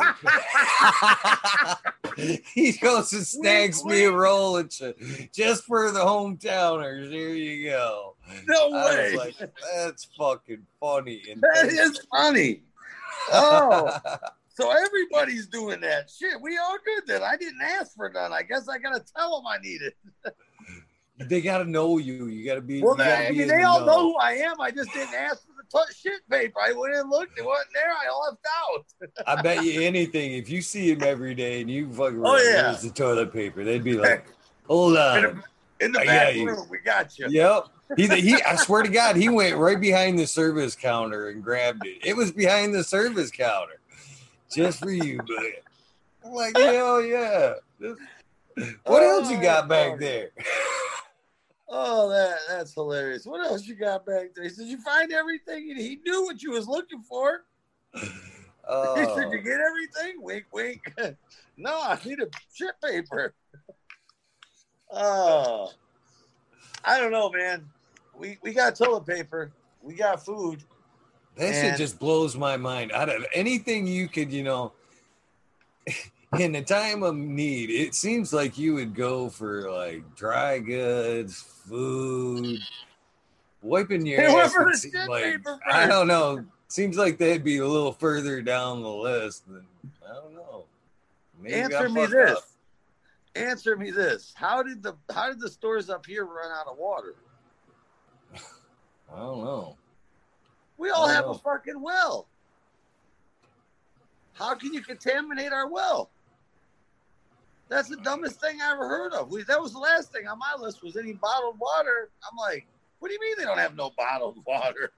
[2.54, 4.98] he goes and snacks me a roll and shit
[5.34, 7.12] just for the hometowners.
[7.12, 8.16] Here you go.
[8.48, 9.16] No way.
[9.16, 9.36] like,
[9.76, 11.22] that's fucking funny.
[11.32, 12.62] And that is funny.
[13.32, 13.90] Oh,
[14.50, 16.10] so everybody's doing that.
[16.10, 17.24] Shit, we all good then.
[17.24, 18.34] I didn't ask for none.
[18.34, 19.96] I guess I gotta tell them I need it.
[21.30, 22.28] they gotta know you.
[22.28, 22.82] You gotta be.
[22.82, 23.86] Well, gotta they, I mean, they the all know.
[23.86, 24.60] know who I am.
[24.60, 26.60] I just didn't ask for the t- shit paper.
[26.62, 27.38] I went in and looked.
[27.38, 27.92] It wasn't there.
[27.92, 28.46] I left
[29.18, 29.28] out.
[29.38, 30.34] I bet you anything.
[30.34, 32.72] If you see him every day and you fucking Oh, oh, yeah.
[32.82, 34.26] the toilet paper, they'd be like,
[34.68, 35.22] "Hold In on."
[35.80, 37.28] the, in the Uh, back you- room, we got you.
[37.30, 37.66] Yep.
[37.98, 41.86] He, he, I swear to God, he went right behind the service counter and grabbed
[41.86, 41.98] it.
[42.04, 43.80] It was behind the service counter,
[44.52, 45.54] just for you, buddy.
[46.26, 47.54] I'm like, hell yeah.
[48.86, 50.30] What else you got back there?
[51.76, 53.26] Oh, that that's hilarious.
[53.26, 54.44] What else you got back there?
[54.44, 57.46] He said, "You find everything?" And he knew what you was looking for.
[58.66, 59.44] He Oh, said, "You oh.
[59.44, 60.82] get everything?" Wink, wink.
[61.58, 63.34] no, I need a shit paper.
[64.96, 65.72] Oh,
[66.86, 67.68] I don't know, man.
[68.16, 69.52] We we got toilet paper.
[69.82, 70.64] We got food.
[71.36, 72.92] that shit just blows my mind.
[72.92, 74.72] Out of anything you could, you know,
[76.40, 81.40] in a time of need, it seems like you would go for like dry goods,
[81.42, 82.60] food,
[83.62, 84.54] wiping your went ass.
[84.54, 86.46] for would the seem shit like- paper I don't know.
[86.68, 89.66] Seems like they'd be a little further down the list than
[90.10, 90.64] I don't know.
[91.40, 92.32] Maybe Answer me this.
[92.38, 92.44] up.
[93.36, 94.34] Answer me this.
[94.36, 97.14] How did the how did the stores up here run out of water?
[98.36, 99.78] I don't know.
[100.78, 101.32] We all have know.
[101.32, 102.26] a fucking well.
[104.34, 106.10] How can you contaminate our well?
[107.74, 109.32] That's the dumbest thing I ever heard of.
[109.32, 112.12] We, that was the last thing on my list was any bottled water.
[112.30, 112.68] I'm like,
[113.00, 114.92] what do you mean they don't have no bottled water?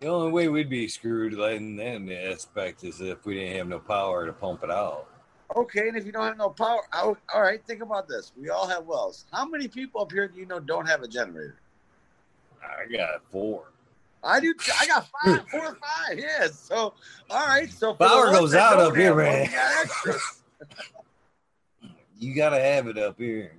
[0.00, 3.80] The only way we'd be screwed in that aspect is if we didn't have no
[3.80, 5.08] power to pump it out.
[5.54, 8.32] Okay, and if you don't have no power, all right, think about this.
[8.40, 9.26] We all have wells.
[9.30, 11.60] How many people up here do you know don't have a generator?
[12.62, 13.64] I got four.
[14.24, 14.54] I do.
[14.80, 16.18] I got five, four or five.
[16.18, 16.58] Yes.
[16.58, 16.94] So,
[17.28, 17.70] all right.
[17.70, 19.50] So Power goes out up here, man.
[19.54, 20.18] Oh,
[22.22, 22.58] we got extras.
[22.58, 23.52] You gotta have it up here.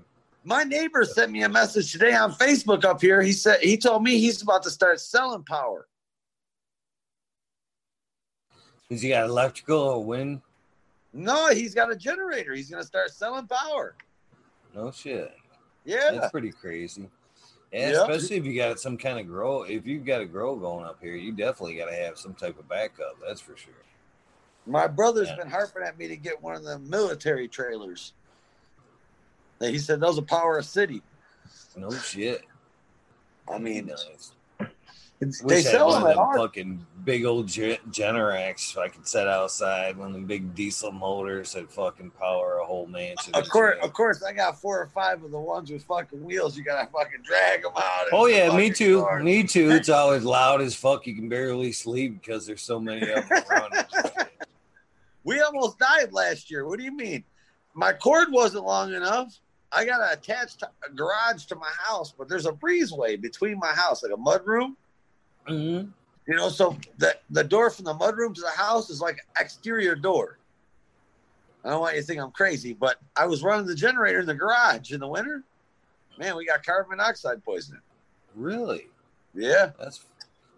[0.45, 3.21] My neighbor sent me a message today on Facebook up here.
[3.21, 5.88] He said he told me he's about to start selling power.
[8.89, 10.41] Cause he got electrical or wind.
[11.13, 12.54] No, he's got a generator.
[12.54, 13.95] He's gonna start selling power.
[14.76, 15.34] No shit.
[15.86, 16.12] Yeah.
[16.12, 17.10] That's pretty crazy.
[17.71, 18.02] Yeah, Yeah.
[18.02, 19.63] especially if you got some kind of grow.
[19.63, 22.60] If you've got a grow going up here, you definitely got to have some type
[22.60, 23.17] of backup.
[23.26, 23.73] That's for sure.
[24.65, 25.38] My brother's Yeah.
[25.38, 28.13] been harping at me to get one of the military trailers.
[29.60, 31.02] He said those will power of city.
[31.76, 32.44] No shit.
[33.52, 34.34] I mean, nice.
[35.44, 36.38] they sell them at our.
[36.38, 39.98] fucking big old Ge- Generacs so I could set outside.
[39.98, 43.34] One of them big diesel motors that fucking power a whole mansion.
[43.34, 46.58] Of course, of course, I got four or five of the ones with fucking wheels.
[46.58, 48.08] You gotta fucking drag them out.
[48.12, 49.02] Oh yeah, me too.
[49.02, 49.24] car.
[49.24, 49.72] Me too.
[49.72, 51.08] It's always loud as fuck.
[51.08, 53.44] You can barely sleep because there's so many of them.
[55.24, 56.68] We almost died last year.
[56.68, 57.24] What do you mean?
[57.74, 59.39] My cord wasn't long enough.
[59.76, 60.64] I got an attached
[60.96, 64.78] garage to my house, but there's a breezeway between my house, like a mud room.
[65.48, 65.92] Mhm.
[66.28, 69.16] You know, so the the door from the mud room to the house is like
[69.18, 70.38] an exterior door.
[71.66, 74.26] I don't want you to think I'm crazy, but I was running the generator in
[74.26, 75.43] the garage in the winter.
[76.18, 77.82] Man, we got carbon monoxide poisoning.
[78.36, 78.89] Really?
[79.34, 80.02] Yeah, That's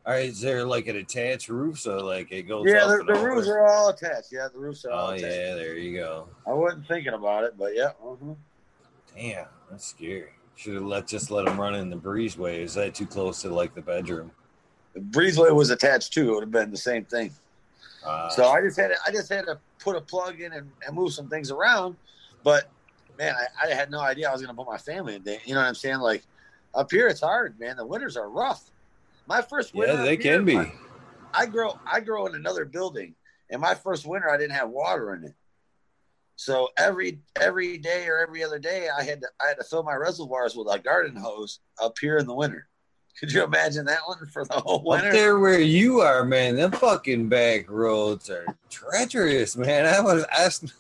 [0.06, 0.26] all right.
[0.26, 2.66] Is there like an attached roof so like it goes?
[2.68, 2.86] yeah.
[2.88, 4.32] The, the roofs are all attached.
[4.32, 5.34] Yeah, the roofs are all Oh attached.
[5.36, 6.28] yeah, there you go.
[6.46, 7.92] I wasn't thinking about it, but yeah.
[8.04, 8.36] mhm.
[9.16, 10.32] Damn, that's scary.
[10.56, 12.60] Should have let just let them run in the breezeway.
[12.60, 14.32] Is that too close to like the bedroom?
[14.94, 16.32] The breezeway was attached too.
[16.32, 17.32] It would have been the same thing.
[18.06, 20.72] Uh, So I just had to, I just had to put a plug in and,
[20.86, 21.98] and move some things around.
[22.44, 22.70] But
[23.18, 25.40] man, I, I had no idea I was going to put my family in there.
[25.46, 26.00] You know what I'm saying?
[26.00, 26.24] Like
[26.74, 27.78] up here, it's hard, man.
[27.78, 28.70] The winters are rough.
[29.28, 30.58] My first winter, yeah, they here, can be.
[30.58, 30.72] I,
[31.34, 33.16] I grow, I grow in another building,
[33.50, 35.34] and my first winter, I didn't have water in it.
[36.36, 39.84] So every every day or every other day, I had to I had to fill
[39.84, 42.68] my reservoirs with a garden hose up here in the winter.
[43.20, 45.08] Could you imagine that one for the whole winter?
[45.08, 49.86] Up there where you are, man, them fucking back roads are treacherous, man.
[49.86, 50.74] I was asked.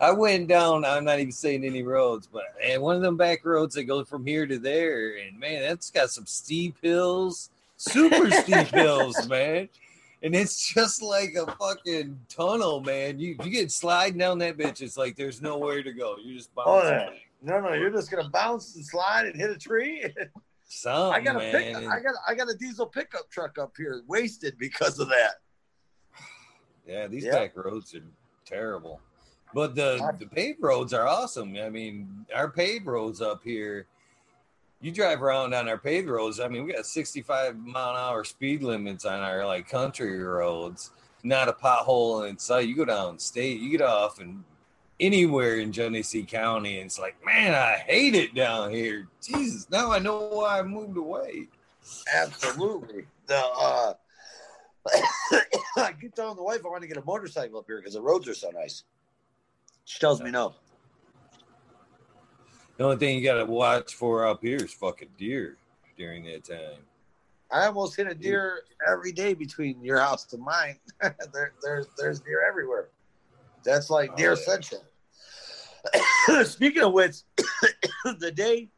[0.00, 0.84] I went down.
[0.84, 4.02] I'm not even saying any roads, but and one of them back roads that go
[4.02, 9.68] from here to there, and man, that's got some steep hills, super steep hills, man.
[10.24, 13.18] And it's just like a fucking tunnel, man.
[13.18, 14.80] You you get sliding down that bitch.
[14.80, 16.16] It's like there's nowhere to go.
[16.16, 17.10] You just oh, yeah.
[17.42, 20.02] no, no, you're just gonna bounce and slide and hit a tree.
[20.66, 24.02] Something, I got a pick, I got I got a diesel pickup truck up here
[24.08, 25.34] wasted because of that.
[26.86, 28.00] Yeah, these back roads are
[28.46, 29.00] terrible.
[29.52, 31.56] But the, the paved roads are awesome.
[31.56, 33.86] I mean, our paved roads up here,
[34.84, 36.40] you drive around on our paved roads.
[36.40, 40.90] I mean, we got 65 mile an hour speed limits on our like country roads.
[41.22, 42.68] Not a pothole in sight.
[42.68, 44.44] You go down state, you get off and
[45.00, 49.08] anywhere in Genesee County, and it's like, man, I hate it down here.
[49.22, 51.48] Jesus, now I know why I moved away.
[52.14, 53.06] Absolutely.
[53.26, 53.94] The uh
[55.78, 58.02] I keep telling the wife I want to get a motorcycle up here because the
[58.02, 58.84] roads are so nice.
[59.86, 60.54] She tells me no.
[62.76, 65.56] The only thing you got to watch for up here is fucking deer
[65.96, 66.82] during that time.
[67.50, 70.76] I almost hit a deer every day between your house and mine.
[71.32, 72.88] there, there's there's deer everywhere.
[73.64, 74.44] That's like oh, deer yeah.
[74.44, 74.84] central.
[76.44, 77.18] Speaking of which,
[78.18, 78.70] the day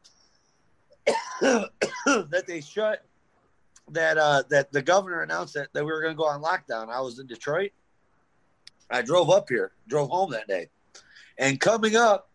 [1.41, 3.03] that they shut
[3.89, 6.89] that uh that the governor announced that, that we were going to go on lockdown,
[6.89, 7.71] I was in Detroit.
[8.91, 10.69] I drove up here, drove home that day.
[11.37, 12.29] And coming up,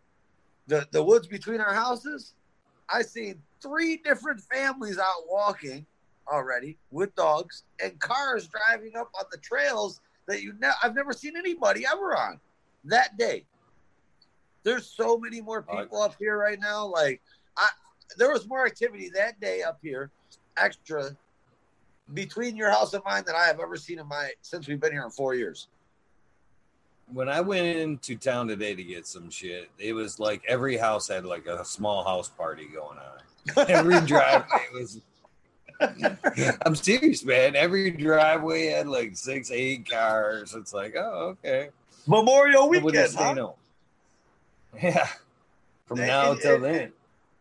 [0.67, 2.33] the, the woods between our houses,
[2.89, 5.85] I seen three different families out walking
[6.31, 11.11] already with dogs and cars driving up on the trails that you ne- I've never
[11.11, 12.39] seen anybody ever on
[12.85, 13.45] that day.
[14.63, 16.85] There's so many more people up here right now.
[16.85, 17.21] Like
[17.57, 17.67] I,
[18.17, 20.11] there was more activity that day up here,
[20.57, 21.15] extra
[22.13, 24.91] between your house and mine than I have ever seen in my since we've been
[24.91, 25.67] here in four years
[27.11, 31.07] when I went into town today to get some shit, it was like every house
[31.07, 33.23] had like a small house party going on.
[33.69, 35.01] Every driveway was.
[36.65, 37.57] I'm serious, man.
[37.57, 40.53] Every driveway had like six, eight cars.
[40.55, 41.69] It's like, oh, okay.
[42.07, 43.51] Memorial weekend, huh?
[44.81, 45.07] Yeah,
[45.85, 46.93] from and, now until then.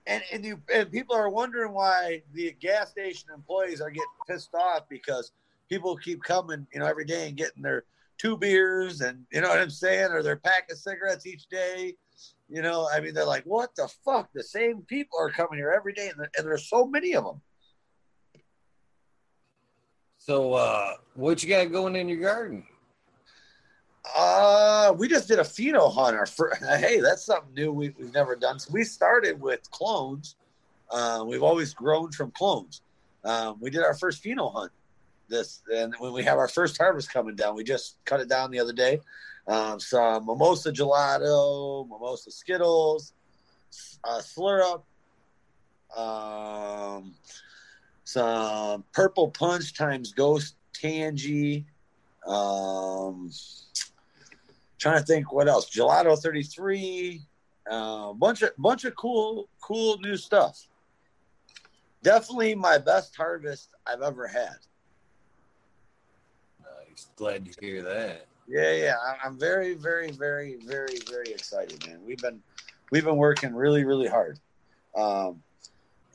[0.06, 4.54] And and you and people are wondering why the gas station employees are getting pissed
[4.54, 5.30] off because
[5.68, 7.84] people keep coming, you know, every day and getting their
[8.22, 11.96] two beers and you know what I'm saying, or their pack of cigarettes each day.
[12.48, 14.28] You know, I mean, they're like, what the fuck?
[14.32, 17.40] The same people are coming here every day, and, and there's so many of them.
[20.18, 22.64] So, uh, what you got going in your garden?
[24.16, 26.16] Uh, we just did a pheno hunt.
[26.16, 28.58] Our first, hey, that's something new we, have never done.
[28.58, 30.36] So we started with clones.
[30.90, 32.82] Uh, we've always grown from clones.
[33.24, 34.70] Um, we did our first pheno hunt
[35.28, 38.50] this and when we have our first harvest coming down we just cut it down
[38.50, 39.00] the other day.
[39.46, 43.12] Um, some mimosa gelato mimosa skittles
[44.04, 44.82] uh, slurp
[45.96, 47.14] um,
[48.04, 51.64] some purple punch times ghost Tangie
[52.26, 53.30] um,
[54.78, 55.70] trying to think what else.
[55.70, 57.22] Gelato 33
[57.68, 60.66] a uh, bunch of bunch of cool cool new stuff.
[62.02, 64.56] Definitely my best harvest i've ever had
[67.16, 68.26] glad to hear that.
[68.48, 68.94] Yeah, yeah,
[69.24, 72.00] I'm very, very, very, very, very excited, man.
[72.04, 72.40] We've been
[72.90, 74.38] we've been working really, really hard,
[74.96, 75.40] um,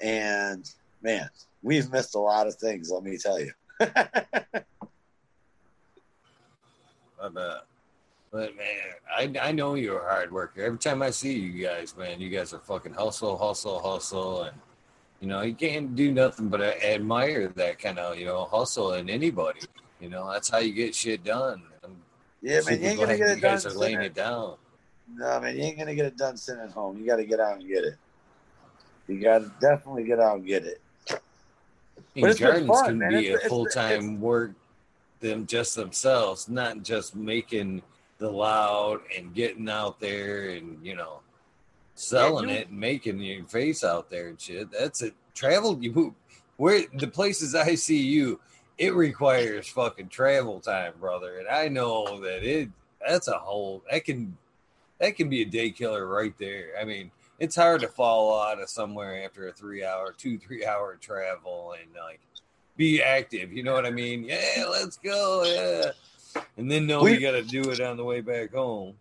[0.02, 0.70] and
[1.02, 1.30] man,
[1.64, 2.92] we've missed a lot of things.
[2.92, 3.52] Let me tell you.
[3.80, 4.10] I
[7.30, 7.64] bet.
[8.32, 10.62] But man, I, I know you're a hard worker.
[10.62, 14.58] Every time I see you guys, man, you guys are fucking hustle, hustle, hustle, and
[15.22, 19.10] you know you can't do nothing but admire that kind of you know hustle in
[19.10, 19.62] anybody.
[20.00, 21.64] You know, that's how you get shit done.
[21.84, 21.98] I'm
[22.42, 23.36] yeah, man, you ain't gonna get it done.
[23.36, 24.56] You guys are laying it down.
[25.16, 26.98] No, man, you ain't gonna get it done sitting at home.
[26.98, 27.96] You got to get out and get it.
[29.08, 30.82] You got to definitely get out and get it.
[32.16, 33.10] But gardens fun, can man.
[33.12, 34.52] be it's, a full time work
[35.20, 37.82] them just themselves, not just making
[38.18, 41.20] the loud and getting out there and you know
[41.96, 44.72] selling yeah, you, it and making your face out there and shit.
[44.72, 45.14] That's it.
[45.34, 46.16] Travel you
[46.58, 48.40] where the places I see you
[48.78, 51.40] it requires fucking travel time, brother.
[51.40, 52.70] And I know that it
[53.06, 54.38] that's a whole that can
[55.00, 56.70] that can be a day killer right there.
[56.80, 60.66] I mean, it's hard to fall out of somewhere after a three hour, two, three
[60.66, 62.20] hour travel and like
[62.76, 63.52] be active.
[63.52, 64.24] You know what I mean?
[64.24, 65.44] Yeah, let's go.
[65.44, 66.42] Yeah.
[66.58, 68.96] And then know we, you gotta do it on the way back home.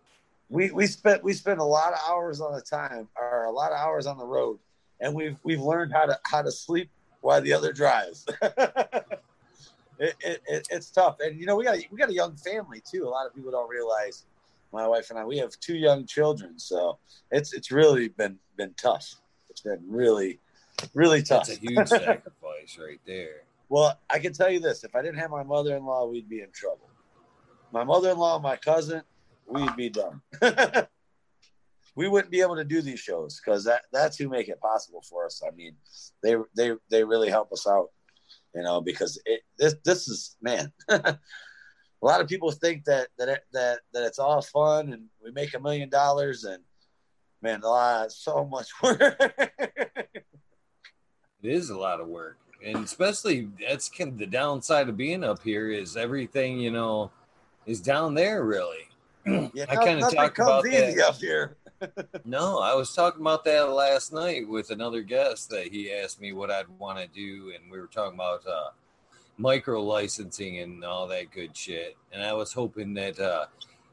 [0.49, 3.71] We we spent we spent a lot of hours on the time or a lot
[3.71, 4.59] of hours on the road
[4.99, 6.89] and we've we've learned how to how to sleep
[7.21, 8.25] while the other drives.
[9.99, 12.81] it, it, it, it's tough, and you know we got we got a young family
[12.89, 13.05] too.
[13.05, 14.25] A lot of people don't realize.
[14.73, 16.99] My wife and I, we have two young children, so
[17.31, 19.15] it's it's really been been tough.
[19.49, 20.39] It's been really,
[20.93, 21.47] really tough.
[21.47, 23.43] That's a huge sacrifice right there.
[23.69, 26.51] Well, I can tell you this: if I didn't have my mother-in-law, we'd be in
[26.51, 26.89] trouble.
[27.71, 29.03] My mother-in-law, my cousin,
[29.47, 30.21] we'd be done.
[31.95, 35.01] we wouldn't be able to do these shows because that that's who make it possible
[35.01, 35.41] for us.
[35.45, 35.75] I mean,
[36.21, 37.89] they they they really help us out,
[38.57, 40.71] you know, because it this this is man.
[40.89, 41.17] a
[42.01, 45.59] lot of people think that that that that it's all fun and we make a
[45.59, 46.63] million dollars and
[47.43, 48.99] man, a lot so much work.
[48.99, 50.25] it
[51.43, 55.43] is a lot of work, and especially that's kind of the downside of being up
[55.43, 57.11] here is everything you know
[57.67, 58.87] is down there really.
[59.53, 61.57] Yeah, I kind of talk about that up here
[62.25, 66.33] no, I was talking about that last night with another guest that he asked me
[66.33, 68.69] what I'd want to do, and we were talking about uh,
[69.37, 71.95] micro licensing and all that good shit.
[72.11, 73.45] And I was hoping that uh,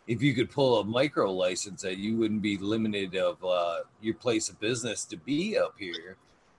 [0.06, 4.14] if you could pull a micro license, that you wouldn't be limited of uh, your
[4.14, 6.16] place of business to be up here,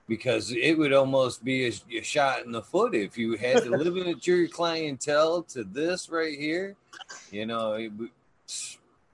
[0.08, 3.70] because it would almost be a, a shot in the foot if you had to
[3.70, 6.76] limit your clientele to this right here.
[7.32, 7.92] You know, it,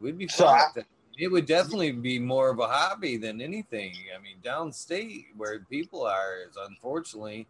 [0.01, 0.79] we'd be so fucked.
[1.19, 3.95] It would definitely be more of a hobby than anything.
[4.17, 7.47] I mean, downstate where people are is unfortunately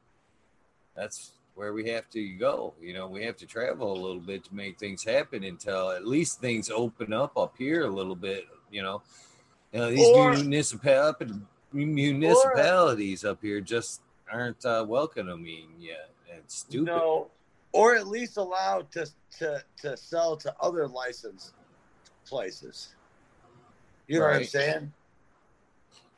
[0.97, 2.75] that's where we have to go.
[2.81, 6.07] You know, we have to travel a little bit to make things happen until at
[6.07, 8.47] least things open up up here a little bit.
[8.71, 9.03] You know,
[9.73, 11.37] you know these or, municipalities
[11.73, 16.11] municipalities or, up here just aren't uh, welcoming yet.
[16.29, 16.87] It's stupid.
[16.87, 17.31] No,
[17.73, 19.07] or at least allowed to
[19.39, 21.55] to to sell to other licensed
[22.27, 22.95] places.
[24.07, 24.33] You know right.
[24.33, 24.93] what I'm saying?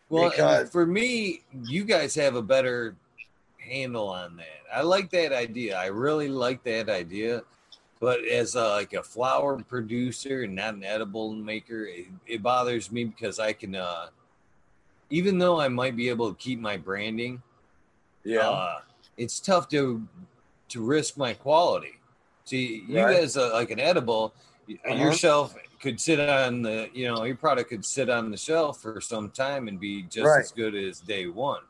[0.08, 2.94] Well, because, for me, you guys have a better
[3.58, 4.62] handle on that.
[4.72, 5.76] I like that idea.
[5.76, 7.42] I really like that idea.
[8.00, 12.92] But as a, like a flower producer and not an edible maker, it, it bothers
[12.92, 14.08] me because I can, uh,
[15.08, 17.42] even though I might be able to keep my branding,
[18.24, 18.80] yeah, uh,
[19.16, 20.06] it's tough to
[20.68, 21.98] to risk my quality.
[22.44, 23.16] See, you right.
[23.16, 24.34] as a, like an edible,
[24.68, 24.94] uh-huh.
[24.94, 25.54] your shelf
[25.84, 29.30] could sit on the you know your product could sit on the shelf for some
[29.30, 30.40] time and be just right.
[30.40, 31.60] as good as day one.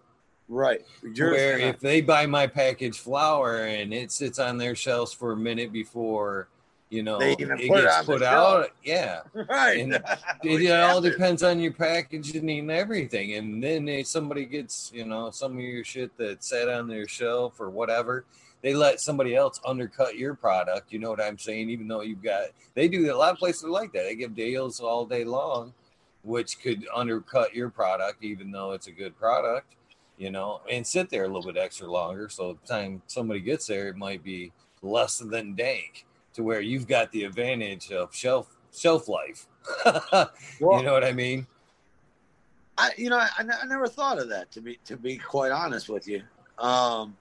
[0.48, 0.86] Right.
[1.02, 5.32] Yours where if they buy my packaged flower and it sits on their shelves for
[5.32, 6.48] a minute before
[6.90, 7.62] you know it put gets
[8.00, 8.72] it put out shelf.
[8.84, 9.20] yeah.
[9.34, 9.80] Right.
[9.80, 9.94] And
[10.44, 13.34] it, all depends on your packaging and everything.
[13.34, 17.60] And then somebody gets you know some of your shit that sat on their shelf
[17.60, 18.26] or whatever
[18.64, 20.90] they let somebody else undercut your product.
[20.90, 21.68] You know what I'm saying?
[21.68, 24.04] Even though you've got, they do a lot of places like that.
[24.04, 25.74] They give deals all day long,
[26.22, 29.74] which could undercut your product, even though it's a good product,
[30.16, 32.30] you know, and sit there a little bit extra longer.
[32.30, 34.50] So the time somebody gets there, it might be
[34.80, 39.46] less than dank to where you've got the advantage of shelf shelf life.
[39.84, 41.46] well, you know what I mean?
[42.78, 45.90] I, you know, I, I never thought of that to be to be quite honest
[45.90, 46.22] with you.
[46.58, 47.14] Um,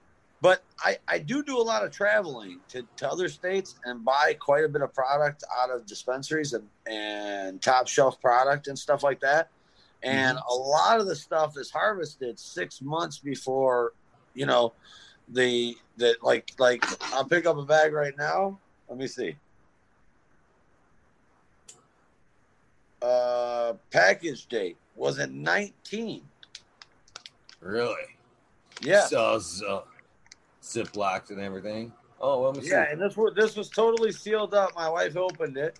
[0.44, 4.36] but I, I do do a lot of traveling to, to other states and buy
[4.38, 9.02] quite a bit of product out of dispensaries and, and top shelf product and stuff
[9.02, 9.48] like that.
[10.02, 10.46] And mm-hmm.
[10.46, 13.94] a lot of the stuff is harvested six months before,
[14.34, 14.74] you know,
[15.30, 16.84] the the like like
[17.14, 18.58] I'll pick up a bag right now.
[18.90, 19.36] Let me see.
[23.00, 26.20] Uh package date was in 19.
[27.62, 27.94] Really?
[28.82, 29.06] Yeah.
[29.06, 29.84] So, so
[30.64, 31.92] ziplocked and everything.
[32.20, 34.74] Oh, well, yeah, and this was this was totally sealed up.
[34.74, 35.78] My wife opened it.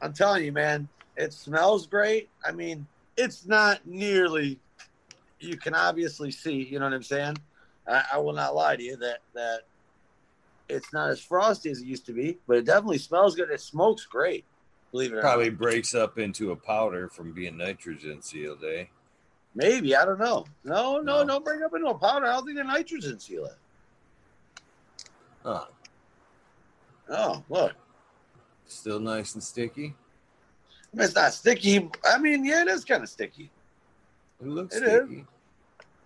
[0.00, 2.28] I'm telling you, man, it smells great.
[2.44, 2.86] I mean,
[3.16, 4.58] it's not nearly.
[5.38, 6.64] You can obviously see.
[6.64, 7.36] You know what I'm saying?
[7.86, 9.60] I, I will not lie to you that that
[10.68, 13.50] it's not as frosty as it used to be, but it definitely smells good.
[13.50, 14.44] It smokes great.
[14.92, 15.58] Believe it Probably not.
[15.58, 18.84] breaks up into a powder from being nitrogen sealed, eh?
[19.54, 20.46] Maybe I don't know.
[20.64, 21.26] No, no, no.
[21.26, 22.26] Don't bring up into a powder.
[22.26, 23.56] I don't think the nitrogen seal it.
[25.44, 25.64] Huh.
[27.10, 27.74] Oh, look.
[28.66, 29.94] Still nice and sticky.
[30.92, 31.90] I mean, it's not sticky.
[32.04, 33.50] I mean, yeah, it is kind of sticky.
[34.40, 35.20] It looks it sticky.
[35.20, 35.26] Is.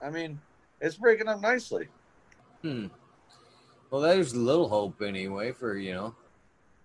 [0.02, 0.40] I mean,
[0.80, 1.88] it's breaking up nicely.
[2.62, 2.86] Hmm.
[3.90, 6.14] Well, there's a little hope anyway for you know.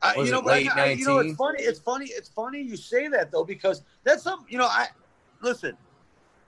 [0.04, 1.62] I, you know, late I, I, you know, it's funny.
[1.62, 2.06] It's funny.
[2.06, 4.46] It's funny you say that though because that's some.
[4.50, 4.88] You know, I
[5.42, 5.78] listen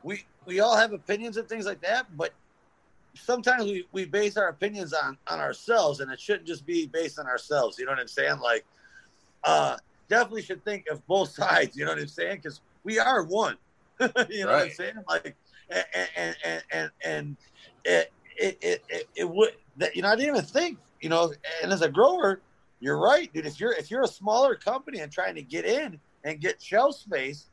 [0.04, 2.34] we we all have opinions and things like that, but
[3.16, 7.20] sometimes we, we base our opinions on on ourselves, and it shouldn't just be based
[7.20, 7.78] on ourselves.
[7.80, 8.39] You know what I'm saying?
[8.39, 8.66] Like,
[9.43, 9.78] uh,
[10.10, 11.76] definitely should think of both sides.
[11.78, 12.38] You know what I'm saying?
[12.38, 13.58] Because we are one.
[14.30, 14.95] you know what I'm saying?
[15.08, 15.36] Like,
[15.70, 17.38] and and and and,
[17.86, 21.34] it, it, it, it would that you know I didn't even think you know.
[21.62, 22.41] And as a grower,
[22.80, 23.45] you're right, dude.
[23.45, 26.95] If you're if you're a smaller company and trying to get in and get shelf
[26.95, 27.47] space,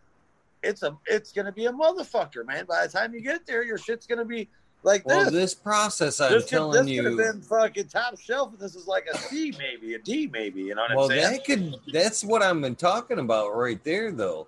[0.63, 2.65] it's a it's gonna be a motherfucker, man.
[2.67, 4.49] By the time you get there, your shit's gonna be
[4.83, 5.33] like Well, this.
[5.33, 7.19] this process, I'm this could, telling this could have you.
[7.19, 8.53] been fucking top shelf.
[8.59, 10.63] This is like a C, maybe a D, maybe.
[10.63, 11.33] You know what Well, I'm saying?
[11.33, 11.75] that could.
[11.93, 14.47] That's what I'm been talking about right there, though.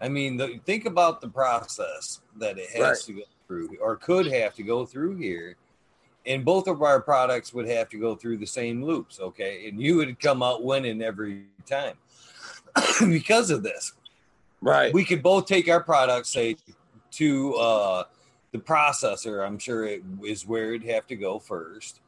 [0.00, 2.98] I mean, the, think about the process that it has Right.
[3.06, 5.56] to go through, or could have to go through here,
[6.26, 9.20] and both of our products would have to go through the same loops.
[9.20, 11.96] Okay, and you would come out winning every time
[13.08, 13.92] because of this.
[14.64, 14.92] Right.
[14.92, 16.56] we could both take our product, say,
[17.12, 18.04] to uh,
[18.52, 19.46] the processor.
[19.46, 22.00] I'm sure it is where it'd have to go first,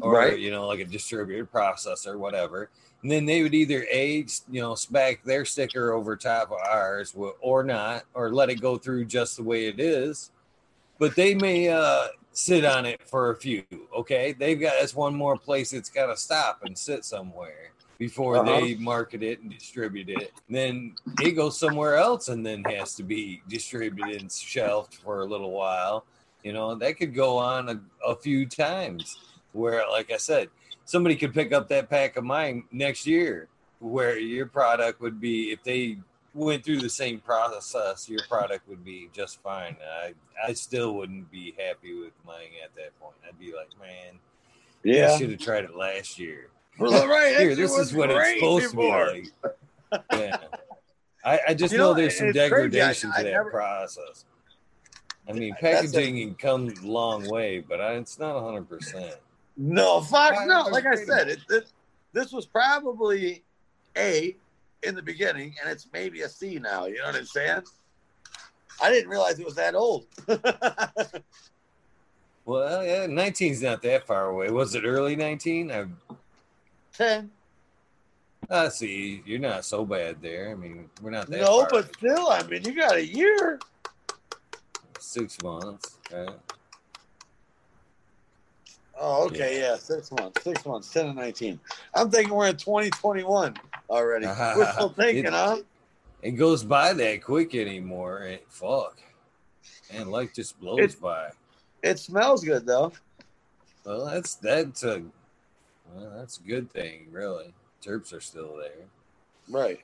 [0.00, 0.38] or Right.
[0.38, 2.70] you know, like a distributed processor, whatever.
[3.02, 7.14] And then they would either a you know spec their sticker over top of ours,
[7.40, 10.30] or not, or let it go through just the way it is.
[10.98, 13.64] But they may uh, sit on it for a few.
[13.94, 18.36] Okay, they've got that's one more place it's got to stop and sit somewhere before
[18.38, 18.60] Uh-huh.
[18.60, 20.32] they market it and distribute it.
[20.48, 25.24] Then it goes somewhere else and then has to be distributed and shelved for a
[25.24, 26.04] little while.
[26.42, 29.16] You know, that could go on a, a few times
[29.52, 30.48] where, like I said,
[30.84, 33.48] somebody could pick up that pack of mine next year
[33.80, 35.98] where your product would be, if they
[36.34, 39.76] went through the same process, your product would be just fine.
[40.02, 40.12] I,
[40.46, 43.16] I still wouldn't be happy with mine at that point.
[43.26, 44.18] I'd be like, man,
[44.84, 46.48] yeah, I should have tried it last year.
[46.78, 47.36] Well, right.
[47.38, 49.06] Here, this is what it's supposed before.
[49.06, 50.02] to be like.
[50.12, 50.36] Yeah.
[51.24, 52.46] I, I just You know, know, there's some it's crazy.
[52.46, 54.24] I- degradation I to that never- process.
[55.28, 59.14] I mean, packaging can come a long way, but I, it's not 100%.
[59.56, 60.62] No, fuck no.
[60.70, 61.72] Like I said, it, it,
[62.12, 63.42] this was probably
[63.96, 64.36] A
[64.84, 66.84] in the beginning, and it's maybe a C now.
[66.86, 67.62] You know what I'm saying?
[68.80, 70.06] I didn't realize it was that old.
[72.44, 74.50] Well, yeah, 19's not that far away.
[74.50, 75.72] Was it early 19?
[75.72, 75.86] I,
[76.96, 77.30] Ten.
[78.48, 79.22] I see.
[79.26, 80.50] You're not so bad there.
[80.50, 81.68] I mean, we're not that No, far.
[81.70, 83.58] but still, I mean, you got a year.
[85.00, 85.98] Six months.
[86.12, 86.28] Right?
[88.98, 91.60] Oh, okay, yeah, six months, six months, ten and nineteen.
[91.94, 93.54] I'm thinking we're in 2021
[93.90, 94.26] already.
[94.26, 95.58] We're still thinking, It- huh?
[96.22, 98.22] It goes by that quick anymore.
[98.22, 98.98] It, fuck.
[99.92, 101.30] And life just blows It- by.
[101.82, 102.90] It smells good though.
[103.84, 105.02] Well, that's that's a
[105.94, 107.54] well, that's a good thing, really.
[107.82, 108.86] Terps are still there.
[109.48, 109.80] Right.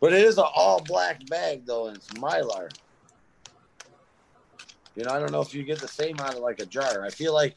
[0.00, 2.70] But it is an all black bag though, and it's mylar.
[4.96, 7.04] You know, I don't know if you get the same out of like a jar.
[7.04, 7.56] I feel like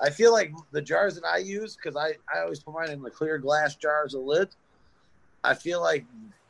[0.00, 3.02] I feel like the jars that I use, because I, I always put mine in
[3.02, 4.48] the clear glass jars with lid.
[5.42, 6.04] I feel like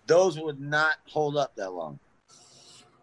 [0.07, 1.99] those would not hold up that long.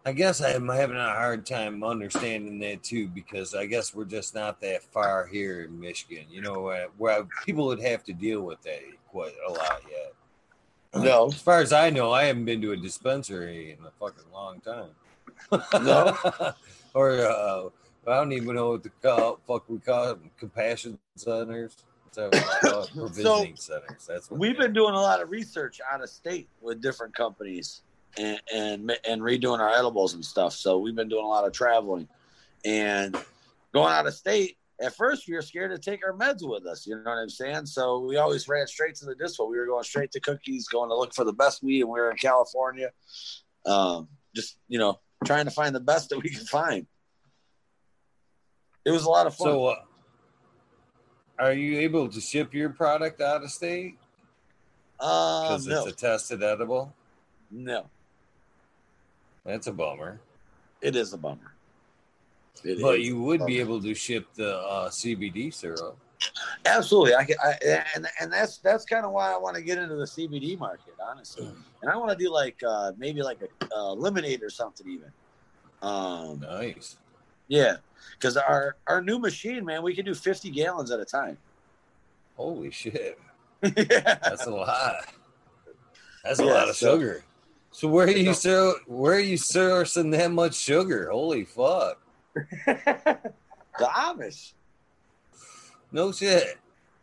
[0.04, 4.34] I guess I'm having a hard time understanding that too, because I guess we're just
[4.34, 6.24] not that far here in Michigan.
[6.28, 10.12] You know, uh, where people would have to deal with that quite a lot yet.
[11.02, 11.28] No.
[11.28, 14.60] As far as I know, I haven't been to a dispensary in a fucking long
[14.60, 14.90] time.
[15.82, 16.14] No?
[16.94, 17.70] or uh,
[18.06, 19.40] I don't even know what the call.
[19.48, 21.78] Fuck, we call them compassion centers.
[22.14, 24.06] That's what we call it, provisioning centers.
[24.06, 27.80] That's what We've been doing a lot of research out of state with different companies
[28.18, 30.52] and, and and redoing our edibles and stuff.
[30.52, 32.08] So we've been doing a lot of traveling
[32.64, 33.16] and
[33.72, 34.56] going out of state.
[34.80, 36.86] At first, we were scared to take our meds with us.
[36.86, 37.66] You know what I'm saying?
[37.66, 39.48] So we always ran straight to the dispo.
[39.48, 42.00] We were going straight to cookies, going to look for the best weed, and we
[42.00, 42.90] were in California.
[43.64, 46.86] Um, just you know, trying to find the best that we could find.
[48.84, 49.46] It was a lot of fun.
[49.46, 49.76] So, uh,
[51.38, 53.98] are you able to ship your product out of state
[54.98, 56.92] um, because no, it's a tested edible?
[57.52, 57.88] no,
[59.44, 60.20] That's a bummer.
[60.80, 61.54] it is a bummer.
[62.64, 63.48] It But you would bummer.
[63.48, 65.96] be able to ship the uh, CBD syrup.
[66.66, 67.56] Absolutely, I, can, I
[67.96, 70.94] and and that's that's kind of why I want to get into the CBD market,
[71.04, 71.50] honestly.
[71.82, 75.10] And I want to do like uh, maybe like a uh, lemonade or something even.
[75.82, 76.96] Um, Nice.
[77.48, 77.78] yeah,
[78.12, 81.36] because our our new machine, man, we can do fifty gallons at a time.
[82.36, 83.18] Holy shit.
[83.62, 83.70] yeah,
[84.22, 84.94] That's a lot.
[86.22, 87.24] That's a Yeah, lot of so- sugar.
[87.72, 91.10] So where are you so where are you sourcing that much sugar?
[91.10, 91.98] Holy fuck.
[92.66, 93.32] the
[93.80, 94.52] Amish.
[95.90, 96.58] No shit.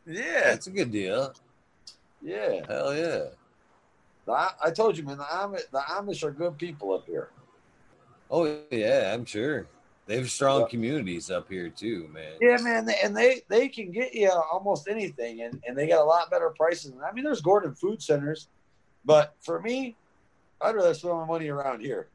[0.06, 1.34] Yeah, That's a good deal.
[2.22, 2.62] yeah.
[2.68, 3.26] Hell yeah.
[4.26, 4.32] The,
[4.64, 5.18] I told you, man.
[5.18, 7.30] The Amish, the Amish are good people up here.
[8.32, 9.66] Oh yeah, I'm sure.
[10.06, 10.68] They have strong Yeah.
[10.68, 12.34] communities up here too, man.
[12.42, 16.02] Yeah, man, they, and they they can get you almost anything, and, and they got
[16.02, 16.94] a lot better prices.
[17.04, 18.48] I mean, there's Gordon Food Centers,
[19.06, 19.96] but for me,
[20.62, 22.08] I'd rather spend my money around here.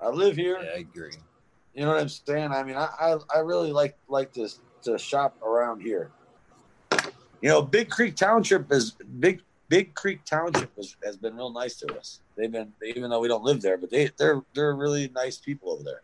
[0.00, 0.58] I live here.
[0.62, 1.12] Yeah, I agree.
[1.74, 2.52] You know what I'm saying?
[2.52, 4.48] I mean, I, I, I really like like to
[4.82, 6.10] to shop around here.
[7.40, 9.42] You know, Big Creek Township is big.
[9.68, 12.20] Big Creek Township has, has been real nice to us.
[12.36, 15.72] They've been, even though we don't live there, but they they're they're really nice people
[15.72, 16.02] over there.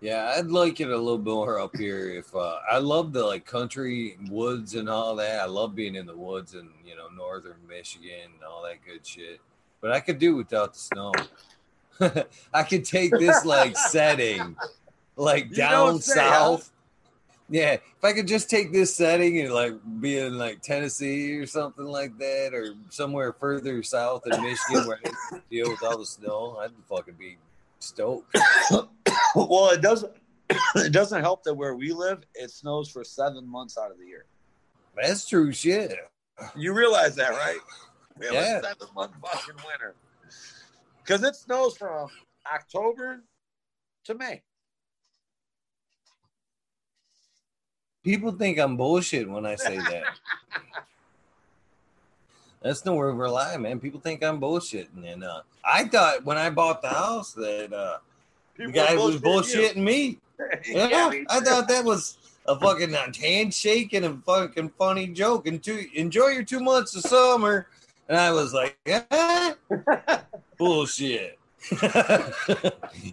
[0.00, 2.08] Yeah, I'd like it a little bit more up here.
[2.08, 6.06] If uh, I love the like country woods and all that, I love being in
[6.06, 9.40] the woods and you know northern Michigan and all that good shit.
[9.82, 11.12] But I could do without the snow.
[12.54, 14.56] I could take this like setting,
[15.16, 16.70] like down south.
[17.50, 21.44] Yeah, if I could just take this setting and like be in like Tennessee or
[21.44, 26.06] something like that, or somewhere further south in Michigan where I deal with all the
[26.06, 27.36] snow, I'd fucking be
[27.80, 28.36] stoked.
[29.34, 30.12] well, it doesn't
[30.76, 34.06] it doesn't help that where we live, it snows for seven months out of the
[34.06, 34.26] year.
[34.96, 35.94] That's true shit.
[36.56, 37.58] You realize that, right?
[38.18, 38.58] We have Yeah.
[38.58, 39.94] a seven month fucking winter
[41.02, 42.08] because it snows from
[42.52, 43.22] October
[44.04, 44.42] to May.
[48.02, 50.04] People think I'm bullshit when I say that.
[52.62, 53.80] That's no word a lie, man.
[53.80, 55.10] People think I'm bullshitting.
[55.10, 57.98] And uh, I thought when I bought the house that uh,
[58.56, 60.18] the guy was bullshitting me.
[60.66, 65.46] Yeah, me I thought that was a fucking uh, handshake and a fucking funny joke.
[65.46, 67.66] And to enjoy your two months of summer.
[68.08, 69.52] And I was like, eh,
[70.56, 71.38] bullshit.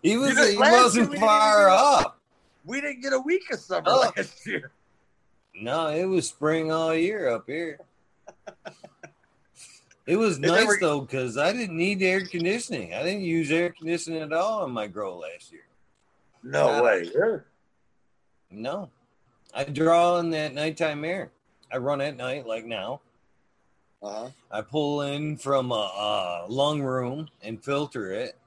[0.01, 2.13] he was he wasn't far off.
[2.63, 4.11] we didn't get a week of summer Oh.
[4.15, 4.71] last year.
[5.61, 7.81] No, it was spring all year up here.
[10.07, 12.93] It was nice though because I didn't need air conditioning.
[12.93, 15.65] I didn't use air conditioning at all in my grow last year.
[16.43, 17.11] No Uh, way.
[17.13, 17.41] Really?
[18.49, 18.89] No,
[19.53, 21.31] I draw in that nighttime air.
[21.71, 23.01] I run at night like now.
[24.01, 28.37] Uh I pull in from a, a lung room and filter it.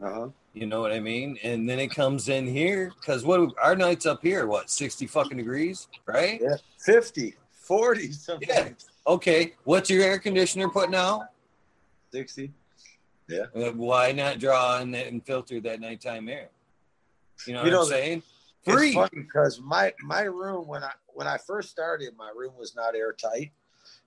[0.00, 0.28] Uh huh.
[0.54, 1.38] You know what I mean?
[1.42, 5.38] And then it comes in here because what our nights up here, what sixty fucking
[5.38, 6.40] degrees, right?
[6.40, 6.56] Yeah.
[6.78, 8.46] 50, 40 sometimes.
[8.48, 8.68] Yeah.
[9.06, 11.28] Okay, what's your air conditioner putting out?
[12.12, 12.52] 60.
[13.30, 16.50] Uh, Why not draw in that and filter that nighttime air?
[17.46, 18.22] You know You what know, I'm saying?
[18.64, 18.96] Free.
[19.12, 23.52] because my my room when I when I first started, my room was not airtight,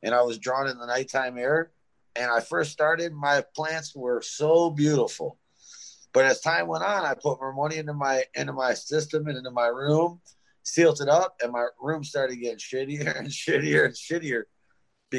[0.02, 1.72] and I was drawn in the nighttime air.
[2.16, 5.38] And I first started, my plants were so beautiful,
[6.14, 9.38] but as time went on, I put more money into my into my system and
[9.38, 10.22] into my room,
[10.64, 14.43] sealed it up, and my room started getting shittier and shittier and shittier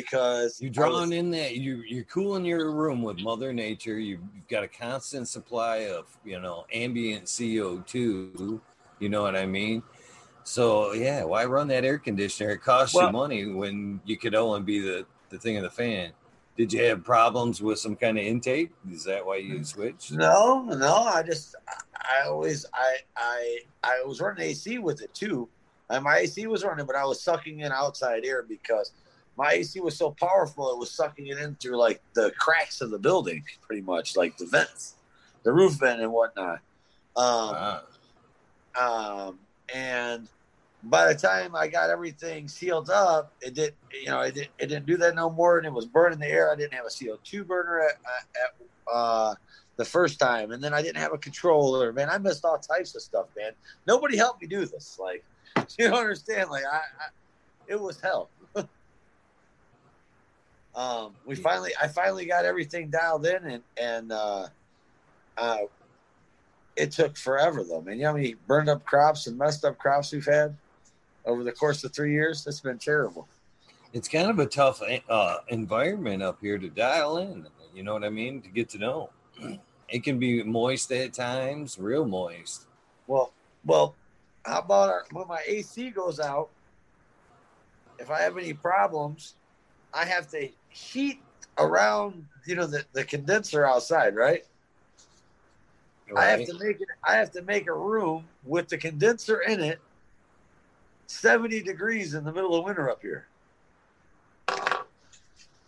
[0.00, 3.98] because you're drawing was- in that you you're cooling your room with Mother Nature.
[3.98, 8.60] You've you've got a constant supply of you know ambient CO two.
[8.98, 9.82] You know what I mean?
[10.44, 12.50] So yeah, why run that air conditioner?
[12.50, 15.70] It costs Well- you money when you could only be the the thing of the
[15.70, 16.12] fan.
[16.56, 18.70] Did you have problems with some kind of intake?
[18.90, 20.12] Is that why you switched?
[20.12, 20.94] No, no.
[20.94, 21.54] I just
[21.94, 25.48] I always I I I was running AC with it too.
[25.90, 28.92] And my AC was running, but I was sucking in outside air because
[29.36, 32.90] my AC was so powerful it was sucking it in through like the cracks of
[32.90, 34.94] the building, pretty much, like the vents,
[35.42, 36.60] the roof vent and whatnot.
[37.16, 37.82] Um,
[38.78, 39.38] Ah, um,
[39.74, 40.28] and
[40.84, 44.66] by the time I got everything sealed up, it did, you know, it, did, it
[44.66, 46.52] didn't do that no more, and it was burning the air.
[46.52, 47.96] I didn't have a CO2 burner at,
[48.42, 49.34] at uh,
[49.76, 51.92] the first time, and then I didn't have a controller.
[51.92, 53.52] Man, I missed all types of stuff, man.
[53.86, 54.98] Nobody helped me do this.
[55.00, 55.24] Like,
[55.78, 56.50] you don't understand?
[56.50, 57.08] Like, I, I
[57.68, 58.28] it was hell.
[60.76, 64.46] Um, we finally, I finally got everything dialed in, and and uh,
[65.38, 65.58] uh,
[66.76, 67.96] it took forever though, man.
[67.96, 70.54] You know how many burned up crops and messed up crops we've had
[71.24, 72.46] over the course of three years?
[72.46, 73.26] It's been terrible.
[73.94, 77.46] it's kind of a tough uh, environment up here to dial in.
[77.74, 78.42] You know what I mean?
[78.42, 79.10] To get to know.
[79.88, 82.66] It can be moist at times, real moist.
[83.06, 83.32] Well,
[83.64, 83.94] well,
[84.44, 86.48] how about our, when my AC goes out?
[88.00, 89.34] If I have any problems,
[89.94, 91.20] I have to heat
[91.58, 94.44] around, you know, the, the condenser outside, right?
[96.16, 96.88] I have to make it.
[97.02, 99.80] I have to make a room with the condenser in it,
[101.08, 103.26] seventy degrees in the middle of winter up here.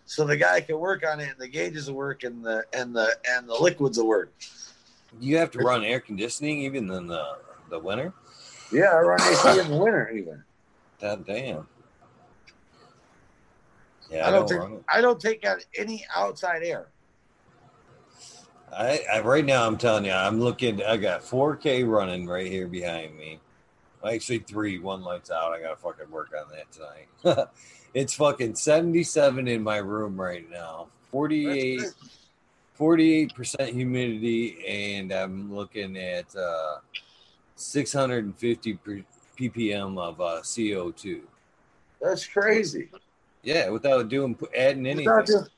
[0.06, 2.94] So the guy can work on it, and the gauges will work, and the and
[2.94, 4.32] the and the liquids will work.
[5.18, 7.38] You have to run air conditioning even in the
[7.68, 8.12] the winter.
[8.70, 10.44] Yeah, I run AC in the winter even.
[11.00, 11.66] God damn.
[14.10, 16.88] Yeah, I I don't don't think- I don't take out any outside air.
[18.72, 20.82] I, I right now I'm telling you, I'm looking.
[20.82, 23.40] I got 4K running right here behind me.
[24.06, 24.78] Actually, three.
[24.78, 25.52] One light's out.
[25.52, 27.48] I gotta fucking work on that tonight.
[27.94, 30.88] it's fucking 77 in my room right now.
[31.10, 31.80] 48
[32.78, 36.76] 48% humidity and i'm looking at uh
[37.56, 38.78] 650
[39.38, 41.20] ppm of uh, CO2.
[42.00, 42.90] That's crazy.
[43.42, 45.24] Yeah, without doing adding anything.
[45.26, 45.50] just-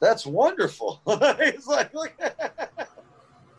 [0.00, 1.00] that's wonderful.
[1.06, 2.12] it's like, look,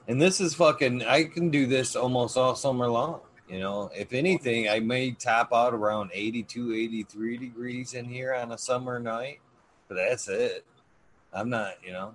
[0.08, 1.04] And this is fucking.
[1.04, 3.22] I can do this almost all summer long.
[3.50, 8.52] You know, if anything, I may top out around 82, 83 degrees in here on
[8.52, 9.40] a summer night,
[9.88, 10.66] but that's it.
[11.34, 12.14] I'm not, you know,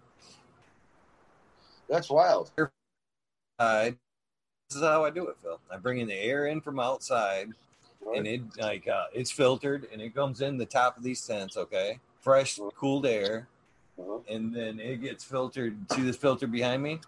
[1.89, 2.51] that's wild.
[3.59, 3.95] I,
[4.69, 5.59] this is how I do it, Phil.
[5.71, 7.49] I bring in the air in from outside,
[8.15, 11.57] and it like uh, it's filtered, and it comes in the top of these tents.
[11.57, 13.49] Okay, fresh, cooled air,
[13.99, 14.19] Uh-huh.
[14.29, 15.77] and then it gets filtered.
[15.93, 17.01] See this filter behind me?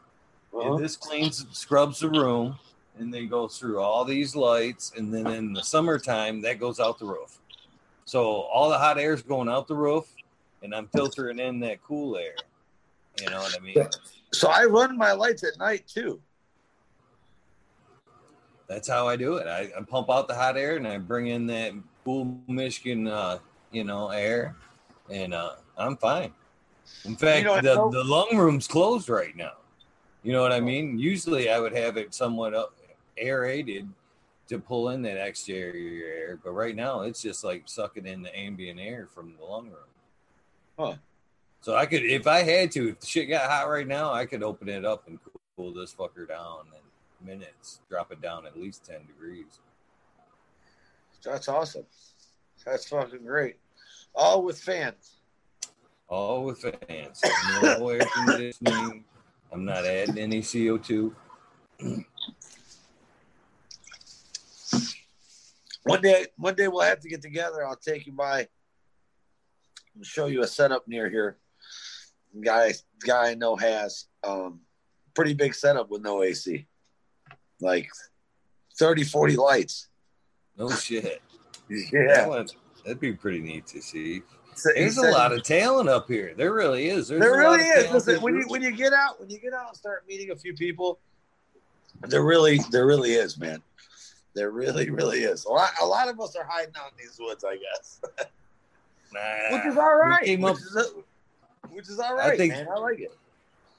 [0.53, 0.75] Uh-huh.
[0.75, 2.59] And this cleans, scrubs the room,
[2.99, 4.93] and then goes through all these lights.
[4.97, 7.39] And then in the summertime, that goes out the roof.
[8.05, 10.07] So all the hot air is going out the roof,
[10.63, 12.37] and I'm filtering in that cool air.
[13.21, 13.77] You know what I mean?
[14.33, 16.21] So I run my lights at night too.
[18.67, 19.47] That's how I do it.
[19.47, 21.73] I, I pump out the hot air and I bring in that
[22.05, 23.39] cool Michigan, uh,
[23.73, 24.57] you know, air,
[25.11, 26.33] and uh, I'm fine.
[27.05, 29.53] In fact, the, know- the lung room's closed right now.
[30.23, 30.99] You know what I mean?
[30.99, 32.75] Usually I would have it somewhat up,
[33.19, 33.89] aerated
[34.49, 38.37] to pull in that exterior air, but right now it's just like sucking in the
[38.37, 39.77] ambient air from the lung room.
[40.79, 40.95] Huh.
[41.61, 44.27] So I could, if I had to, if the shit got hot right now, I
[44.27, 45.19] could open it up and
[45.57, 46.84] cool this fucker down in
[47.25, 49.61] minutes, drop it down at least 10 degrees.
[51.25, 51.87] That's awesome.
[52.65, 53.57] That's fucking great.
[54.15, 55.21] All with fans.
[56.09, 57.21] All with fans.
[57.63, 59.05] No air conditioning.
[59.53, 61.15] I'm not adding any CO2.
[65.85, 67.65] One day, one day we'll have to get together.
[67.65, 68.49] I'll take you by
[69.95, 71.37] and show you a setup near here.
[72.43, 72.73] Guy,
[73.07, 74.61] guy I know has um,
[75.15, 76.67] pretty big setup with no AC,
[77.65, 77.89] like
[78.79, 79.89] 30, 40 lights.
[80.57, 81.21] No shit.
[81.69, 82.53] That Yeah, would,
[82.85, 84.21] that'd be pretty neat to see.
[84.55, 86.35] So he There's a lot of talent up here.
[86.37, 87.09] There really is.
[87.09, 87.91] There's there really is.
[87.91, 90.37] Listen, when you when you get out, when you get out and start meeting a
[90.37, 90.99] few people,
[92.03, 93.63] there really, there really is, man.
[94.35, 95.47] There really, really is.
[95.47, 98.01] A lot, a lot of us are hiding out in these woods, I guess,
[99.13, 100.39] Nah, which is all right.
[100.39, 100.89] which, up- is,
[101.71, 102.67] which is all right, think- man.
[102.69, 103.17] I like it.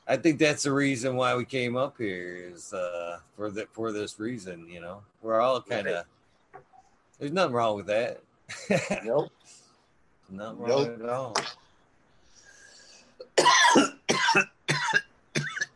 [0.07, 3.91] I think that's the reason why we came up here is uh, for the, for
[3.91, 4.67] this reason.
[4.69, 6.05] You know, we're all kind of.
[7.19, 8.21] There's nothing wrong with that.
[9.03, 9.31] Nope.
[10.29, 10.99] nothing wrong Nope.
[11.01, 11.35] at all.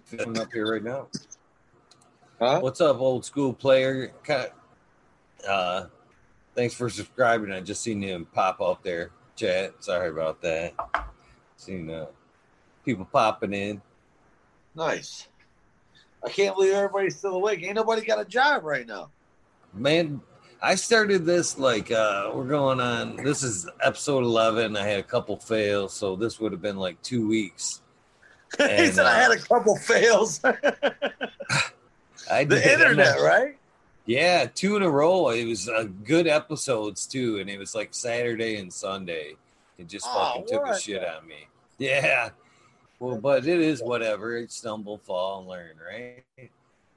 [0.05, 1.07] Feeling up here right now.
[2.39, 2.59] Huh?
[2.59, 4.11] What's up, old school player?
[5.47, 5.85] Uh,
[6.55, 7.51] thanks for subscribing.
[7.51, 9.11] I just seen him pop up there.
[9.35, 9.83] Chat.
[9.83, 10.73] Sorry about that.
[11.57, 12.07] Seen uh,
[12.85, 13.81] people popping in.
[14.79, 15.27] Nice.
[16.25, 17.61] I can't believe everybody's still awake.
[17.63, 19.09] Ain't nobody got a job right now.
[19.73, 20.21] Man,
[20.61, 23.17] I started this like uh we're going on.
[23.17, 24.77] This is episode eleven.
[24.77, 27.81] I had a couple fails, so this would have been like two weeks.
[28.57, 30.39] he And, said I uh, had a couple fails.
[32.31, 32.63] I did.
[32.63, 33.55] I'm internet, not- right?
[34.05, 35.29] Yeah, two in a row.
[35.29, 39.35] It was uh, good episodes too, and it was like Saturday and Sunday.
[39.77, 41.47] It just Oh, fucking took a shit on me.
[41.77, 42.29] Yeah.
[42.99, 44.37] Well, but it is whatever.
[44.37, 46.23] It's stumble, fall, and learn, right?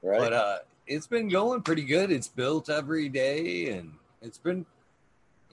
[0.03, 0.19] Right.
[0.19, 2.11] But uh, it's been going pretty good.
[2.11, 4.67] It's built every day, and it's been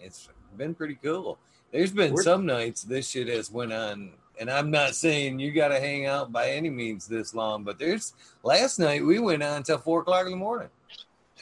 [0.02, 1.38] it's been pretty cool.
[1.72, 5.52] There's been We're- some nights this shit has went on, and I'm not saying you
[5.52, 9.44] got to hang out by any means this long, but there's last night we went
[9.44, 10.70] on till four o'clock in the morning.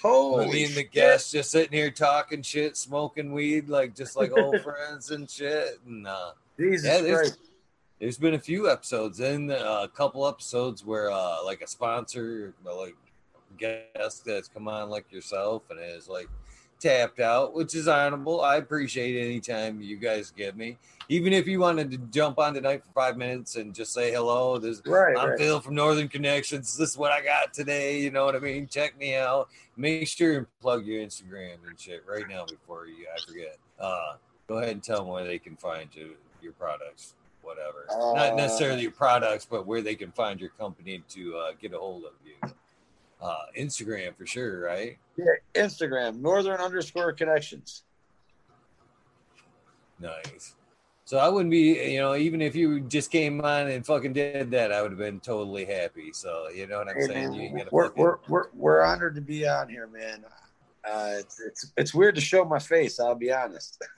[0.01, 4.32] Holy me and the guests just sitting here talking shit, smoking weed, like just like
[4.38, 5.80] old friends and shit.
[5.88, 7.39] And uh, Jesus yeah, Christ.
[8.00, 12.54] There's been a few episodes and uh, a couple episodes where uh, like a sponsor,
[12.64, 12.95] like
[13.58, 16.30] guest that's come on like yourself and is like
[16.80, 18.41] tapped out, which is honorable.
[18.41, 20.78] I appreciate any time you guys give me,
[21.10, 24.58] even if you wanted to jump on tonight for five minutes and just say hello.
[24.60, 25.39] This Right, I'm right.
[25.39, 26.78] Phil from Northern Connections.
[26.78, 28.00] This is what I got today.
[28.00, 28.68] You know what I mean?
[28.68, 29.50] Check me out.
[29.76, 33.58] Make sure and plug your Instagram and shit right now before you I forget.
[33.80, 34.16] Uh,
[34.48, 37.16] go ahead and tell them where they can find you, your products,
[37.48, 37.86] whatever.
[38.16, 41.74] Not Uh, necessarily your products, but where they can find your company to uh, get
[41.74, 42.36] a hold of you.
[43.22, 44.98] Uh, Instagram for sure, right?
[45.18, 45.26] Yeah,
[45.56, 47.84] Instagram, northern underscore connections.
[50.00, 50.56] Nice.
[51.06, 54.52] So I wouldn't be, you know, even if you just came on and fucking did
[54.52, 56.12] that, I would have been totally happy.
[56.14, 57.54] So you know what I'm Hey, saying?
[57.54, 60.26] man, we're, we're, we're, we're honored to be on here, man.
[60.84, 63.00] Uh, it's, it's it's weird to show my face.
[63.00, 63.82] I'll be honest.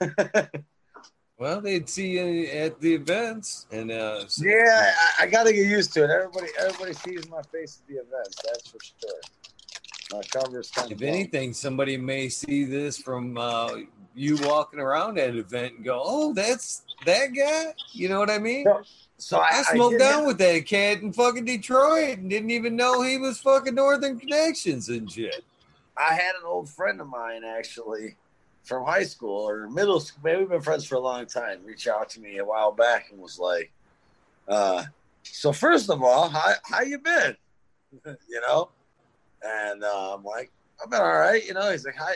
[1.40, 5.54] Well, they'd see you at the events, and uh, so- yeah, I, I got to
[5.54, 6.10] get used to it.
[6.10, 8.36] Everybody everybody sees my face at the events.
[8.44, 9.20] That's for sure.
[10.12, 13.70] My cover's kind If of anything, somebody may see this from uh,
[14.14, 18.28] you walking around at an event and go, "Oh, that's that guy." You know what
[18.28, 18.64] I mean?
[18.64, 18.82] No,
[19.16, 22.50] So I, I smoked did down have- with that cat in fucking Detroit and didn't
[22.50, 25.42] even know he was fucking Northern Connections and shit.
[25.96, 28.16] I had an old friend of mine actually
[28.70, 30.20] from high school or middle school.
[30.22, 31.58] Maybe we've been friends for a long time.
[31.64, 33.72] Reach out to me a while back and was like,
[34.46, 34.84] uh,
[35.24, 37.36] "So first of all, how how you been?
[38.28, 38.70] you know?"
[39.42, 42.14] And uh, I'm like, "I've been all right." You know, he's like, "Hi,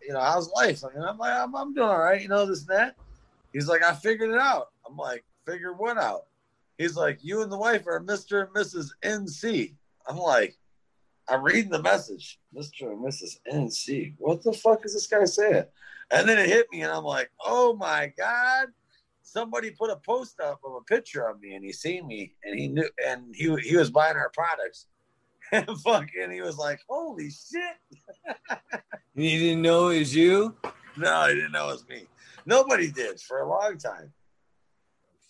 [0.00, 2.60] you know, how's life?" And I'm like, I'm, "I'm doing all right." You know, this
[2.60, 2.96] and that.
[3.52, 6.24] He's like, "I figured it out." I'm like, "Figure what out?"
[6.78, 8.46] He's like, "You and the wife are Mr.
[8.46, 8.88] and Mrs.
[9.04, 9.74] NC."
[10.08, 10.56] I'm like.
[11.28, 12.92] I'm reading the message, Mr.
[12.92, 13.38] and Mrs.
[13.52, 14.14] NC.
[14.18, 15.64] What the fuck is this guy saying?
[16.10, 18.68] And then it hit me, and I'm like, oh my god!
[19.22, 22.58] Somebody put a post up of a picture of me, and he seen me, and
[22.58, 24.86] he knew, and he he was buying our products,
[25.52, 28.36] and fucking, he was like, holy shit!
[29.14, 30.54] he didn't know it was you?
[30.96, 32.06] No, he didn't know it was me.
[32.46, 34.12] Nobody did for a long time.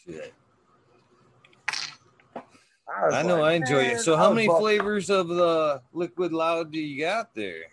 [0.05, 0.35] Shit.
[2.89, 4.01] Was I know like, I enjoy man, it.
[4.01, 7.65] So how many flavors of the liquid loud do you got there?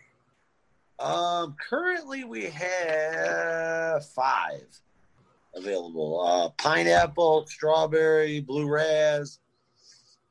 [0.99, 4.65] Um, currently we have five
[5.55, 9.39] available: uh, pineapple, strawberry, blue raz,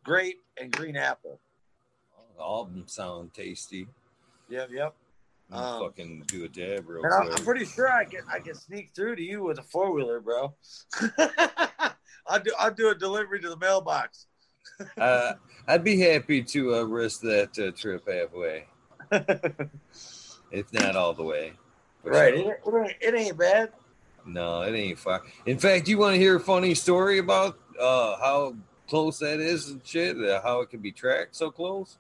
[0.05, 1.39] grape, and green apple.
[2.39, 3.87] All of them sound tasty.
[4.49, 4.95] Yep, yep.
[5.51, 8.41] I'm Um, fucking do a dab real And I, I'm pretty sure I can I
[8.41, 10.55] can sneak through to you with a four wheeler, bro.
[12.26, 14.26] I'll do I'll do a delivery to the mailbox.
[14.99, 15.35] uh,
[15.67, 18.67] I'd be happy to uh, risk that uh, trip halfway,
[20.51, 21.53] if not all the way.
[22.05, 23.73] Right, it, it, ain't- it ain't bad.
[24.25, 25.23] No, it ain't far.
[25.47, 28.55] In fact, you want to hear a funny story about uh, how
[28.89, 30.17] close that is and shit?
[30.17, 31.99] Uh, how it can be tracked so close?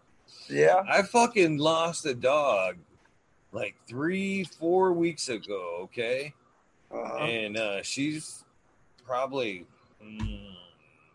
[0.48, 0.82] Yeah.
[0.88, 2.76] I fucking lost a dog
[3.52, 5.80] like three, four weeks ago.
[5.82, 6.32] Okay,
[6.92, 7.24] Uh-huh.
[7.24, 8.44] and uh, she's
[9.04, 9.66] probably
[10.04, 10.51] mm,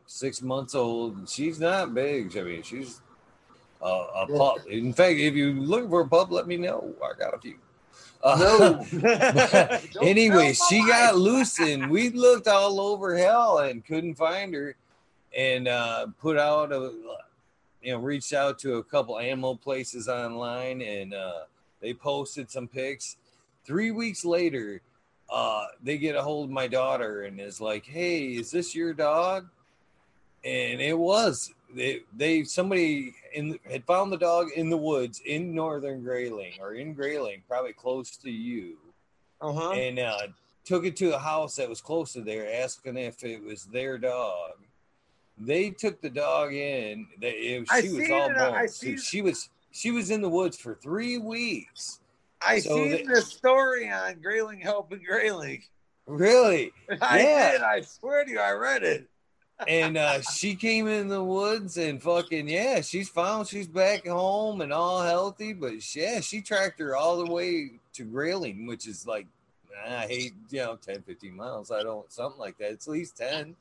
[0.08, 1.18] six months old.
[1.18, 2.36] and She's not big.
[2.38, 3.02] I mean, she's
[3.82, 4.66] uh, a pup.
[4.68, 6.94] In fact, if you're looking for a pup, let me know.
[7.04, 7.56] I got a few.
[8.24, 9.80] Uh, No.
[10.02, 14.76] Anyway, she got loose and we looked all over hell and couldn't find her
[15.38, 16.92] and uh, put out a
[17.82, 21.42] you know reached out to a couple animal places online and uh,
[21.80, 23.18] they posted some pics
[23.66, 24.82] three weeks later
[25.30, 28.94] uh, they get a hold of my daughter and is like hey is this your
[28.94, 29.48] dog
[30.44, 35.54] and it was they, they somebody in had found the dog in the woods in
[35.54, 38.78] northern grayling or in grayling probably close to you
[39.42, 39.72] Uh-huh.
[39.72, 40.28] and uh,
[40.64, 43.98] took it to a house that was close to there, asking if it was their
[43.98, 44.52] dog.
[45.38, 47.08] They took the dog in.
[47.22, 48.76] They, it, she was all it, I bones.
[48.76, 52.00] So she was she was in the woods for three weeks.
[52.42, 55.62] I So seen they- this story on Grayling Helping Grayling.
[56.08, 56.72] Really,
[57.02, 57.52] I Yeah.
[57.52, 57.62] did.
[57.62, 59.08] I swear to you, I read it.
[59.68, 63.48] And uh, she came in the woods and fucking yeah, she's found.
[63.48, 65.54] She's back home and all healthy.
[65.54, 69.26] But yeah, she tracked her all the way to Grayling, which is like
[69.88, 71.72] I hate you know 10, 15 miles.
[71.72, 72.72] I don't something like that.
[72.72, 73.56] It's at least ten.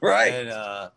[0.00, 0.32] Right.
[0.32, 0.90] and uh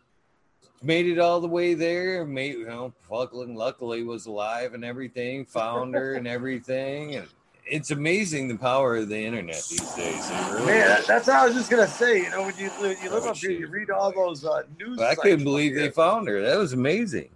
[0.83, 5.45] made it all the way there made you know fucking luckily was alive and everything
[5.45, 7.27] found her and everything and
[7.71, 11.07] it's amazing the power of the internet these days it really Man, is.
[11.07, 12.23] that's what I was just gonna say.
[12.23, 14.63] You know, when you when you live Oh, up here, you read all those uh,
[14.77, 14.97] news.
[14.97, 17.29] But i couldn't believe they found her that was amazing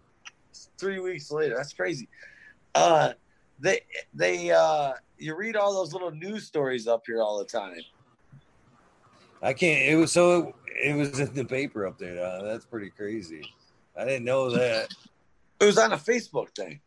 [0.77, 1.55] three weeks later.
[1.55, 2.07] That's crazy.
[2.75, 3.13] Uh,
[3.59, 3.79] they
[4.13, 7.79] they uh, you read all those little news stories up here all the time.
[9.41, 12.89] i can't it was so it was in the paper up there uh, that's pretty
[12.89, 13.41] crazy
[13.97, 14.89] i didn't know that
[15.61, 16.81] It was on a Facebook thing.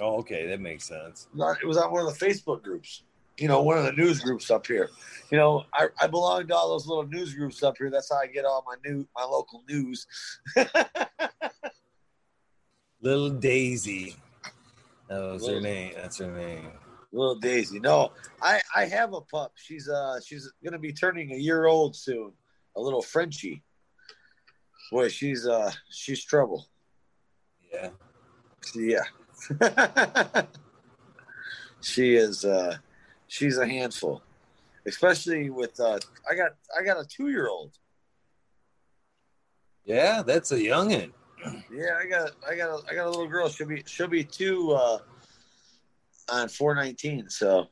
[0.00, 2.62] Oh okay that makes sense It was on- It was on one of the Facebook
[2.62, 3.02] groups.
[3.38, 4.88] You know, one of the news groups up here.
[5.30, 7.90] You know, I, I belong to all those little news groups up here.
[7.90, 10.06] That's how I get all my new my local news.
[13.02, 14.16] little daisy
[15.08, 16.70] that was her name that's her name
[17.12, 17.78] Little Daisy.
[17.78, 19.52] No, I I have a pup.
[19.56, 22.32] She's uh she's gonna be turning a year old soon.
[22.76, 23.62] A little Frenchie.
[24.90, 26.66] Boy, she's uh she's trouble.
[27.72, 27.90] yeah
[28.74, 29.04] Yeah.
[31.80, 32.76] she is uh
[33.28, 34.22] she's a handful.
[34.86, 35.98] Especially with uh
[36.30, 37.72] I got I got a two year old.
[39.84, 41.12] yeah that's a youngin
[41.70, 43.48] Yeah, I got I got a I got a little girl.
[43.48, 44.98] She'll be she'll be two uh
[46.28, 47.66] on four nineteen, so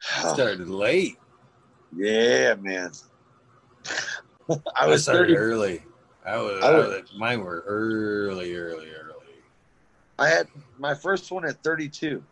[0.00, 1.18] started late
[1.94, 2.90] yeah, man.
[4.48, 5.82] I I was started thirty early.
[6.24, 9.11] I was, I was- mine were early, early, early.
[10.22, 10.46] I had
[10.78, 12.22] my first one at 32.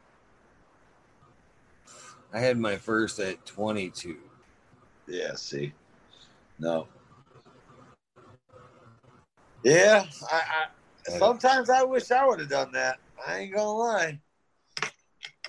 [2.33, 4.17] I had my first at 22.
[5.09, 5.73] Yeah, see.
[6.61, 6.87] No.
[9.65, 12.99] Yeah, I, I sometimes I wish I would have done that.
[13.27, 14.21] I ain't gonna lie.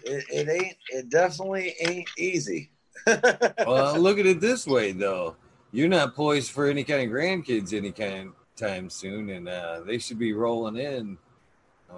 [0.04, 2.72] It, it ain't it definitely ain't easy.
[3.06, 5.36] well, look at it this way though.
[5.72, 9.82] You're not poised for any kind of grandkids any kind of time soon, and uh,
[9.86, 11.20] they should be rolling in.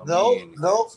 [0.05, 0.89] No, no.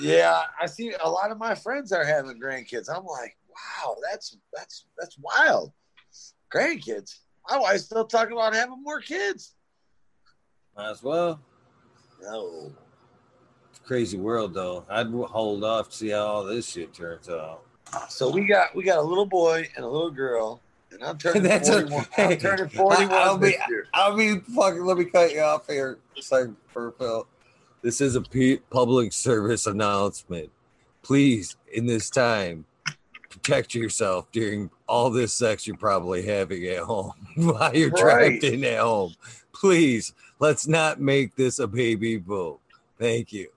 [0.00, 2.88] Yeah, I see a lot of my friends are having grandkids.
[2.88, 5.72] I'm like, wow, that's that's that's wild.
[6.54, 7.18] Grandkids.
[7.48, 9.54] My wife's still talking about having more kids.
[10.76, 11.40] Might as well.
[12.22, 12.72] No.
[13.84, 14.84] Crazy world though.
[14.88, 17.62] I'd hold off to see how all this shit turns out.
[18.08, 20.60] So we got we got a little boy and a little girl,
[20.90, 22.06] and I'm turning That's 41.
[22.18, 23.56] A, I'm turning 41 I'll be,
[23.94, 24.84] I'll be fucking.
[24.84, 25.98] Let me cut you off here.
[26.20, 27.26] Sorry, Phil.
[27.82, 28.22] This is a
[28.70, 30.50] public service announcement.
[31.02, 32.64] Please, in this time,
[33.30, 38.40] protect yourself during all this sex you're probably having at home while you're right.
[38.40, 39.14] trapped in at home.
[39.52, 42.58] Please, let's not make this a baby boom.
[42.98, 43.48] Thank you.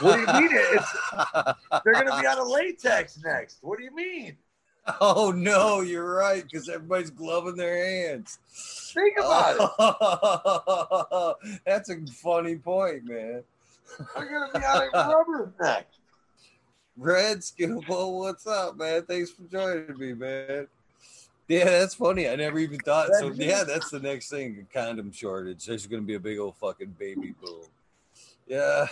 [0.00, 0.50] What do you mean?
[0.52, 0.92] It's,
[1.84, 3.58] they're going to be out of latex next.
[3.60, 4.36] What do you mean?
[5.00, 8.38] Oh no, you're right because everybody's gloving their hands.
[8.92, 9.56] Think about
[11.40, 11.60] it.
[11.66, 13.44] That's a funny point, man.
[14.16, 15.98] They're gonna be out of rubber next.
[16.96, 19.02] Red Skillable, what's up, man?
[19.02, 20.66] Thanks for joining me, man.
[21.48, 22.28] Yeah, that's funny.
[22.28, 23.08] I never even thought.
[23.18, 24.66] so yeah, that's the next thing.
[24.72, 25.64] Condom shortage.
[25.64, 27.66] There's gonna be a big old fucking baby boom.
[28.48, 28.86] Yeah.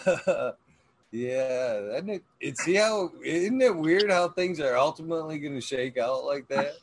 [1.13, 5.61] Yeah, and it, it see how isn't it weird how things are ultimately going to
[5.61, 6.75] shake out like that?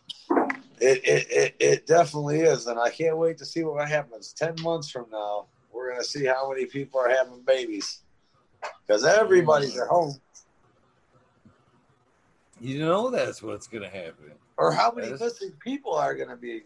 [0.80, 4.56] It, it, it it definitely is, and I can't wait to see what happens ten
[4.62, 5.46] months from now.
[5.72, 8.02] We're going to see how many people are having babies
[8.86, 10.16] because everybody's at home.
[12.60, 15.22] You know that's what's going to happen, or how many that's...
[15.22, 16.64] missing people are going to be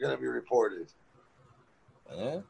[0.00, 0.90] going to be reported.
[2.16, 2.40] Yeah.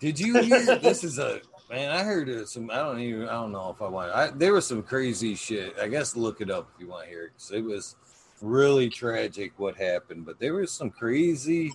[0.00, 0.78] Did you hear?
[0.78, 2.70] this is a Man, I heard some.
[2.70, 3.28] I don't even.
[3.28, 4.12] I don't know if I want.
[4.12, 5.74] I, there was some crazy shit.
[5.80, 7.32] I guess look it up if you want to hear it.
[7.38, 7.96] Cause it was
[8.42, 10.26] really tragic what happened.
[10.26, 11.72] But there was some crazy.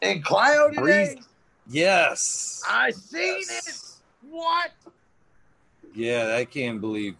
[0.00, 0.80] And Clio today.
[0.80, 1.20] Crazy,
[1.68, 3.68] yes, I seen yes.
[3.68, 4.30] it.
[4.30, 4.70] What?
[5.94, 7.16] Yeah, I can't believe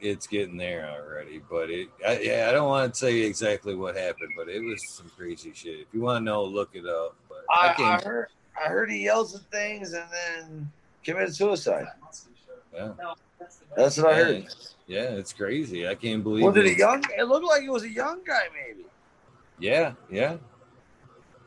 [0.00, 1.40] it's getting there already.
[1.48, 1.88] But it.
[2.06, 5.52] I, yeah, I don't want to say exactly what happened, but it was some crazy
[5.54, 5.80] shit.
[5.80, 7.14] If you want to know, look it up.
[7.28, 8.28] But I, I, I heard.
[8.60, 10.70] I heard he yells at things and then
[11.04, 11.86] committed suicide.
[12.72, 12.92] Yeah.
[13.76, 14.46] That's what I heard.
[14.86, 15.86] Yeah, it's crazy.
[15.86, 16.44] I can't believe.
[16.44, 17.04] Was it a young?
[17.16, 18.84] It looked like it was a young guy, maybe.
[19.58, 20.36] Yeah, yeah.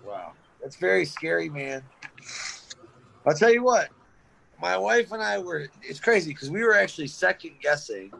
[0.05, 1.83] Wow, that's very scary, man.
[3.25, 3.89] I'll tell you what.
[4.61, 5.67] My wife and I were.
[5.81, 8.11] It's crazy because we were actually second guessing,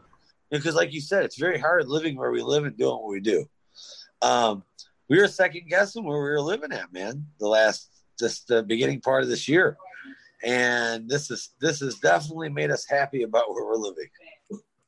[0.49, 3.19] because, like you said, it's very hard living where we live and doing what we
[3.19, 3.47] do.
[4.21, 4.63] Um,
[5.09, 7.25] we were second guessing where we were living at, man.
[7.39, 9.77] The last, just the beginning part of this year
[10.43, 14.09] and this is this has definitely made us happy about where we're living.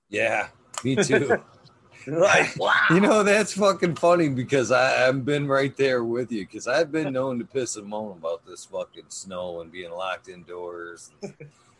[0.10, 0.48] Yeah,
[0.84, 1.42] me too.
[2.08, 6.46] like wow, you know that's fucking funny because I, I've been right there with you
[6.46, 10.30] because I've been known to piss and moan about this fucking snow and being locked
[10.30, 11.12] indoors.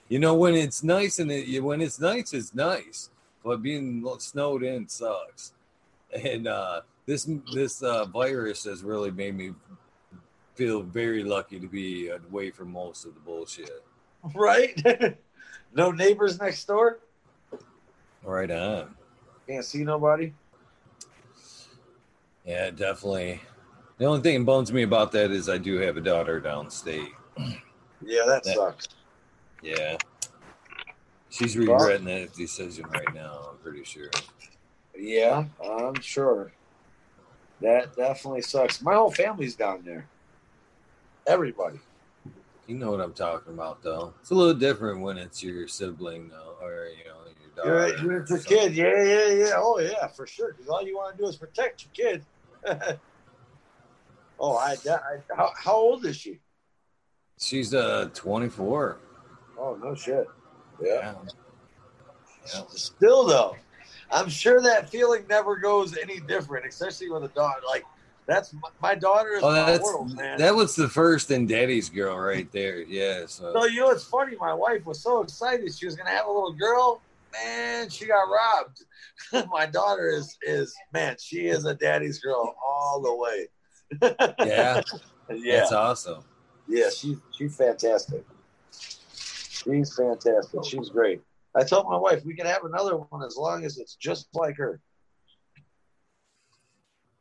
[0.10, 3.10] you know when it's nice and it, when it's nice, it's nice,
[3.44, 5.54] but being snowed in sucks.
[6.24, 9.54] And uh, this this uh, virus has really made me
[10.58, 13.84] feel very lucky to be away from most of the bullshit.
[14.34, 14.76] Right?
[15.74, 17.00] no neighbors next door?
[18.24, 18.96] Right on.
[19.48, 20.34] Can't see nobody?
[22.44, 23.40] Yeah, definitely.
[24.00, 27.12] The only thing that bones me about that is I do have a daughter downstate.
[28.06, 28.88] Yeah, that, that sucks.
[29.64, 29.98] Yeah.
[31.30, 34.12] She's regretting that decision right now, I'm pretty sure.
[34.96, 36.52] Yeah, I'm sure.
[37.62, 38.84] That definitely sucks.
[38.84, 40.08] My whole family's down there.
[41.28, 41.80] Everybody.
[42.68, 44.14] You know what I'm talking about, though.
[44.22, 48.04] It's a little different when it's your sibling, though, or you know, your daughter.
[48.04, 48.76] You're, it's a kid.
[48.76, 49.52] Yeah, yeah, yeah.
[49.56, 50.54] Oh, yeah, for sure.
[50.54, 52.26] Because all you want to do is protect your kid.
[54.40, 56.40] oh, I, I how, how old is she?
[57.40, 58.98] She's uh 24.
[59.60, 60.28] Oh no shit.
[60.82, 61.14] Yeah.
[62.54, 62.62] yeah.
[62.70, 63.56] Still though,
[64.12, 67.62] I'm sure that feeling never goes any different, especially with a daughter.
[67.68, 67.86] Like
[68.28, 70.38] that's my, my daughter is oh, world, man.
[70.38, 72.82] That was the first in Daddy's Girl right there.
[72.82, 73.26] Yeah.
[73.28, 73.54] So.
[73.54, 74.36] so you know it's funny.
[74.40, 77.02] My wife was so excited she was gonna have a little girl.
[77.34, 78.84] Man, she got robbed.
[79.52, 83.48] my daughter is is man, she is a daddy's girl all the way.
[84.46, 84.82] yeah.
[85.30, 85.58] Yeah.
[85.58, 86.24] That's awesome.
[86.70, 88.24] Yeah, she's she's fantastic.
[88.72, 90.64] She's fantastic.
[90.64, 91.22] She's great.
[91.54, 94.56] I told my wife we could have another one as long as it's just like
[94.56, 94.80] her.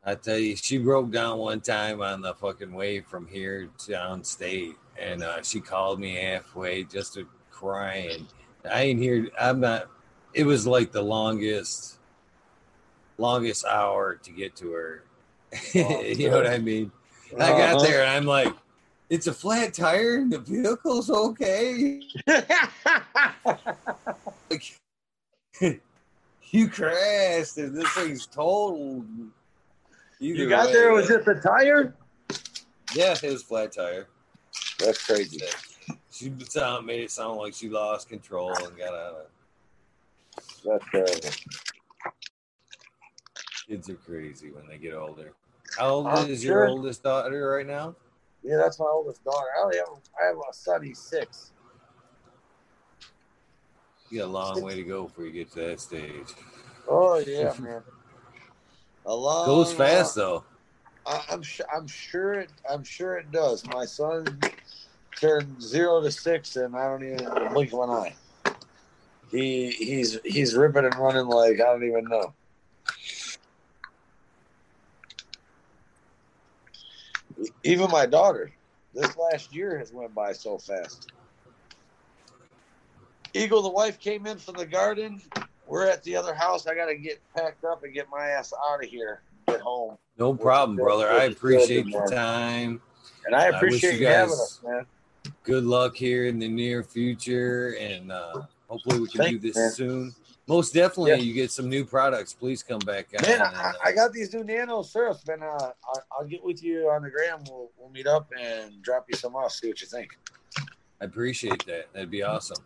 [0.09, 4.77] I tell you, she broke down one time on the fucking way from here downstate,
[4.97, 8.29] and uh, she called me halfway just to crying.
[8.71, 9.29] I ain't here.
[9.39, 9.89] I'm not.
[10.33, 11.99] It was like the longest,
[13.19, 15.03] longest hour to get to her.
[15.75, 16.93] Oh, you know what I mean?
[17.35, 18.53] I got there and I'm like,
[19.09, 22.03] it's a flat tire and the vehicle's okay.
[24.51, 24.79] like,
[26.51, 29.07] you crashed and this thing's totaled.
[30.21, 30.93] Either you got way, there.
[30.93, 31.95] Was it the tire?
[32.95, 34.07] Yeah, it was flat tire.
[34.79, 35.41] That's crazy.
[36.11, 39.27] She sound, made it sound like she lost control and got out of
[40.65, 41.31] That's terrible.
[43.69, 45.33] Kids are crazy when they get older.
[45.77, 47.95] How old I'm is your oldest daughter right now?
[48.43, 49.49] Yeah, that's my oldest daughter.
[49.61, 49.89] I have
[50.23, 50.83] I have a son.
[50.83, 51.53] He's six.
[54.09, 56.35] You got a long way to go before you get to that stage.
[56.89, 57.83] Oh yeah, man.
[59.07, 60.45] A long, Goes fast though.
[61.07, 61.67] I, I'm sure.
[61.75, 62.51] I'm sure it.
[62.69, 63.65] I'm sure it does.
[63.69, 64.41] My son
[65.19, 68.15] turned zero to six, and I don't even blink of an eye.
[69.31, 72.35] He he's he's ripping and running like I don't even know.
[77.63, 78.51] Even my daughter,
[78.93, 81.13] this last year has went by so fast.
[83.35, 85.21] Eagle, the wife came in from the garden.
[85.67, 86.67] We're at the other house.
[86.67, 89.21] I got to get packed up and get my ass out of here.
[89.49, 89.97] Get home.
[90.19, 91.09] No problem, brother.
[91.11, 92.81] I appreciate the time.
[93.27, 94.87] And I I appreciate you you, having guys- us, man.
[95.43, 99.57] Good luck here in the near future, and uh, hopefully we can Thank do this
[99.57, 99.71] man.
[99.71, 100.15] soon.
[100.49, 101.17] Most definitely, Yeah.
[101.19, 102.33] you get some new products.
[102.33, 103.29] Please come back on.
[103.29, 105.43] Man, and, I, uh, I got these new nano syrups, man.
[105.43, 107.41] Uh, I, I'll get with you on the gram.
[107.49, 109.51] We'll, we'll meet up and drop you some off.
[109.53, 110.17] See what you think.
[111.01, 111.93] I appreciate that.
[111.93, 112.65] That'd be awesome.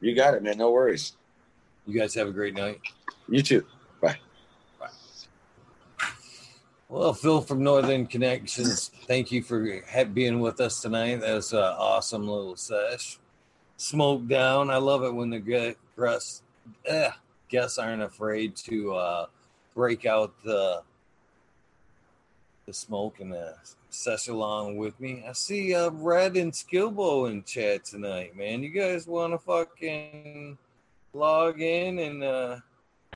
[0.00, 0.56] You got it, man.
[0.56, 1.16] No worries.
[1.88, 2.80] You guys have a great night.
[3.30, 3.64] You too.
[4.02, 4.18] Bye.
[4.78, 4.88] Bye.
[6.90, 9.82] Well, Phil from Northern Connections, thank you for
[10.12, 11.22] being with us tonight.
[11.22, 13.18] That was an awesome little sesh.
[13.78, 14.68] Smoke down.
[14.68, 16.42] I love it when the gu- guests,
[16.84, 17.10] eh,
[17.48, 19.26] guests aren't afraid to uh,
[19.74, 20.82] break out the
[22.66, 23.52] the smoke and uh,
[23.88, 25.24] sesh along with me.
[25.26, 28.62] I see uh, Red and Skilbo in chat tonight, man.
[28.62, 30.58] You guys want to fucking
[31.18, 32.56] log in and uh,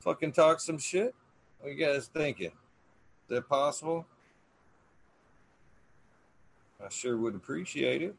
[0.00, 1.14] fucking talk some shit?
[1.60, 2.46] What you guys thinking?
[2.46, 4.04] Is that possible?
[6.84, 8.16] I sure would appreciate it.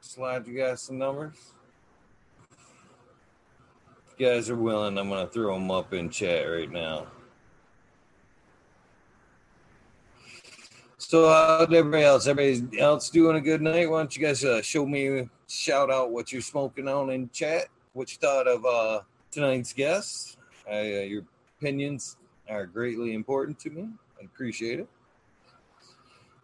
[0.00, 1.52] Slide you guys some numbers.
[4.06, 7.08] If you guys are willing, I'm going to throw them up in chat right now.
[10.96, 12.28] So, how'd everybody else?
[12.28, 13.90] Everybody else doing a good night?
[13.90, 17.66] Why don't you guys uh, show me, shout out what you're smoking on in chat?
[17.92, 19.00] What you thought of uh,
[19.32, 20.36] tonight's guests?
[20.70, 21.24] Uh, your
[21.58, 22.16] opinions
[22.48, 23.88] are greatly important to me.
[24.20, 24.88] I appreciate it.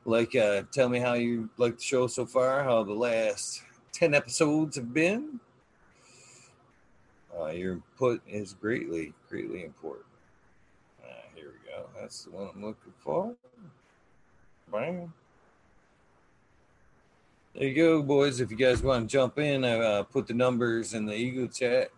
[0.04, 3.62] Like, uh, tell me how you like the show so far, how the last
[3.92, 5.38] 10 episodes have been.
[7.38, 10.06] Uh, your input is greatly, greatly important.
[11.04, 11.86] Uh, here we go.
[12.00, 13.34] That's the one I'm looking for.
[14.72, 15.12] Bam.
[17.56, 18.42] There you go, boys.
[18.42, 21.48] If you guys want to jump in, I uh, put the numbers in the Eagle
[21.48, 21.88] chat.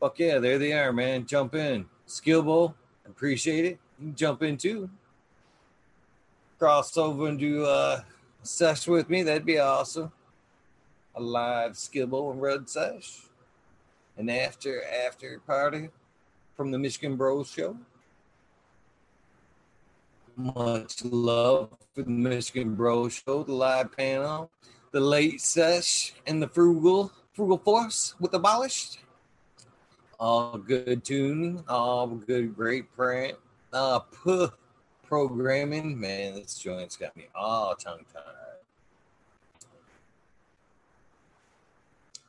[0.00, 1.26] Fuck yeah, there they are, man.
[1.26, 1.84] Jump in.
[2.06, 2.74] Skill Bowl,
[3.06, 3.78] appreciate it.
[3.98, 4.88] You can jump in too.
[6.58, 8.00] Cross over and do uh,
[8.42, 9.22] a sesh with me.
[9.22, 10.10] That'd be awesome.
[11.14, 13.24] A live Skill Bowl and Red sesh.
[14.16, 15.90] An after after party
[16.56, 17.76] from the Michigan Bros show.
[20.38, 24.50] Much love for the Michigan Bro show, the live panel,
[24.92, 29.00] the late sesh, and the frugal frugal force with abolished
[30.20, 33.36] all good tuning, all good, great print,
[33.72, 34.50] uh, puh,
[35.06, 35.98] programming.
[35.98, 38.22] Man, this joint's got me all tongue tied.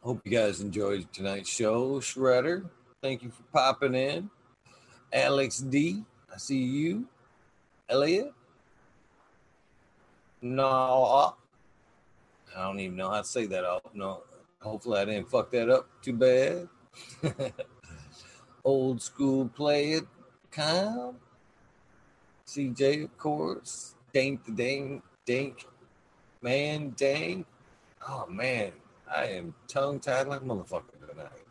[0.02, 2.00] Hope you guys enjoyed tonight's show.
[2.00, 2.70] Shredder,
[3.02, 4.30] thank you for popping in.
[5.12, 6.04] Alex D,
[6.34, 7.06] I see you.
[7.90, 8.32] Elliot,
[10.42, 11.32] no, uh,
[12.56, 13.66] I don't even know how to say that.
[13.66, 14.24] Oh, no,
[14.62, 16.70] hopefully I didn't fuck that up too bad.
[18.64, 20.08] Old school play it,
[20.52, 21.16] Kyle.
[22.48, 23.96] CJ, of course.
[24.14, 25.66] Dank the Dang, Dank,
[26.42, 27.46] man, Dang.
[28.08, 28.72] Oh, man,
[29.14, 31.49] I am tongue tied like motherfucker tonight.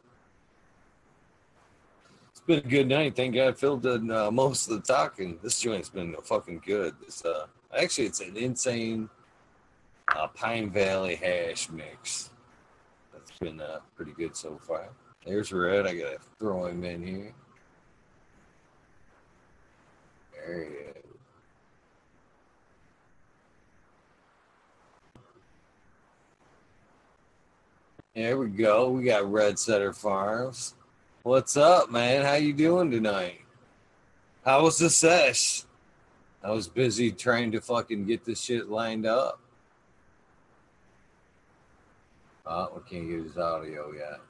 [2.48, 3.14] Been a good night.
[3.14, 5.38] Thank God Phil did uh, most of the talking.
[5.42, 6.94] This joint's been fucking good.
[7.04, 7.44] This, uh,
[7.78, 9.10] actually, it's an insane
[10.16, 12.30] uh, Pine Valley hash mix.
[13.12, 14.88] That's been uh, pretty good so far.
[15.26, 15.86] There's Red.
[15.86, 17.34] I gotta throw him in here.
[20.32, 20.94] There he is.
[28.14, 28.88] There we go.
[28.88, 30.76] We got Red Setter Farms.
[31.24, 32.24] What's up, man?
[32.24, 33.40] How you doing tonight?
[34.44, 35.64] How was the sesh?
[36.44, 39.40] I was busy trying to fucking get this shit lined up.
[42.46, 44.20] Oh, we can't get his audio yet.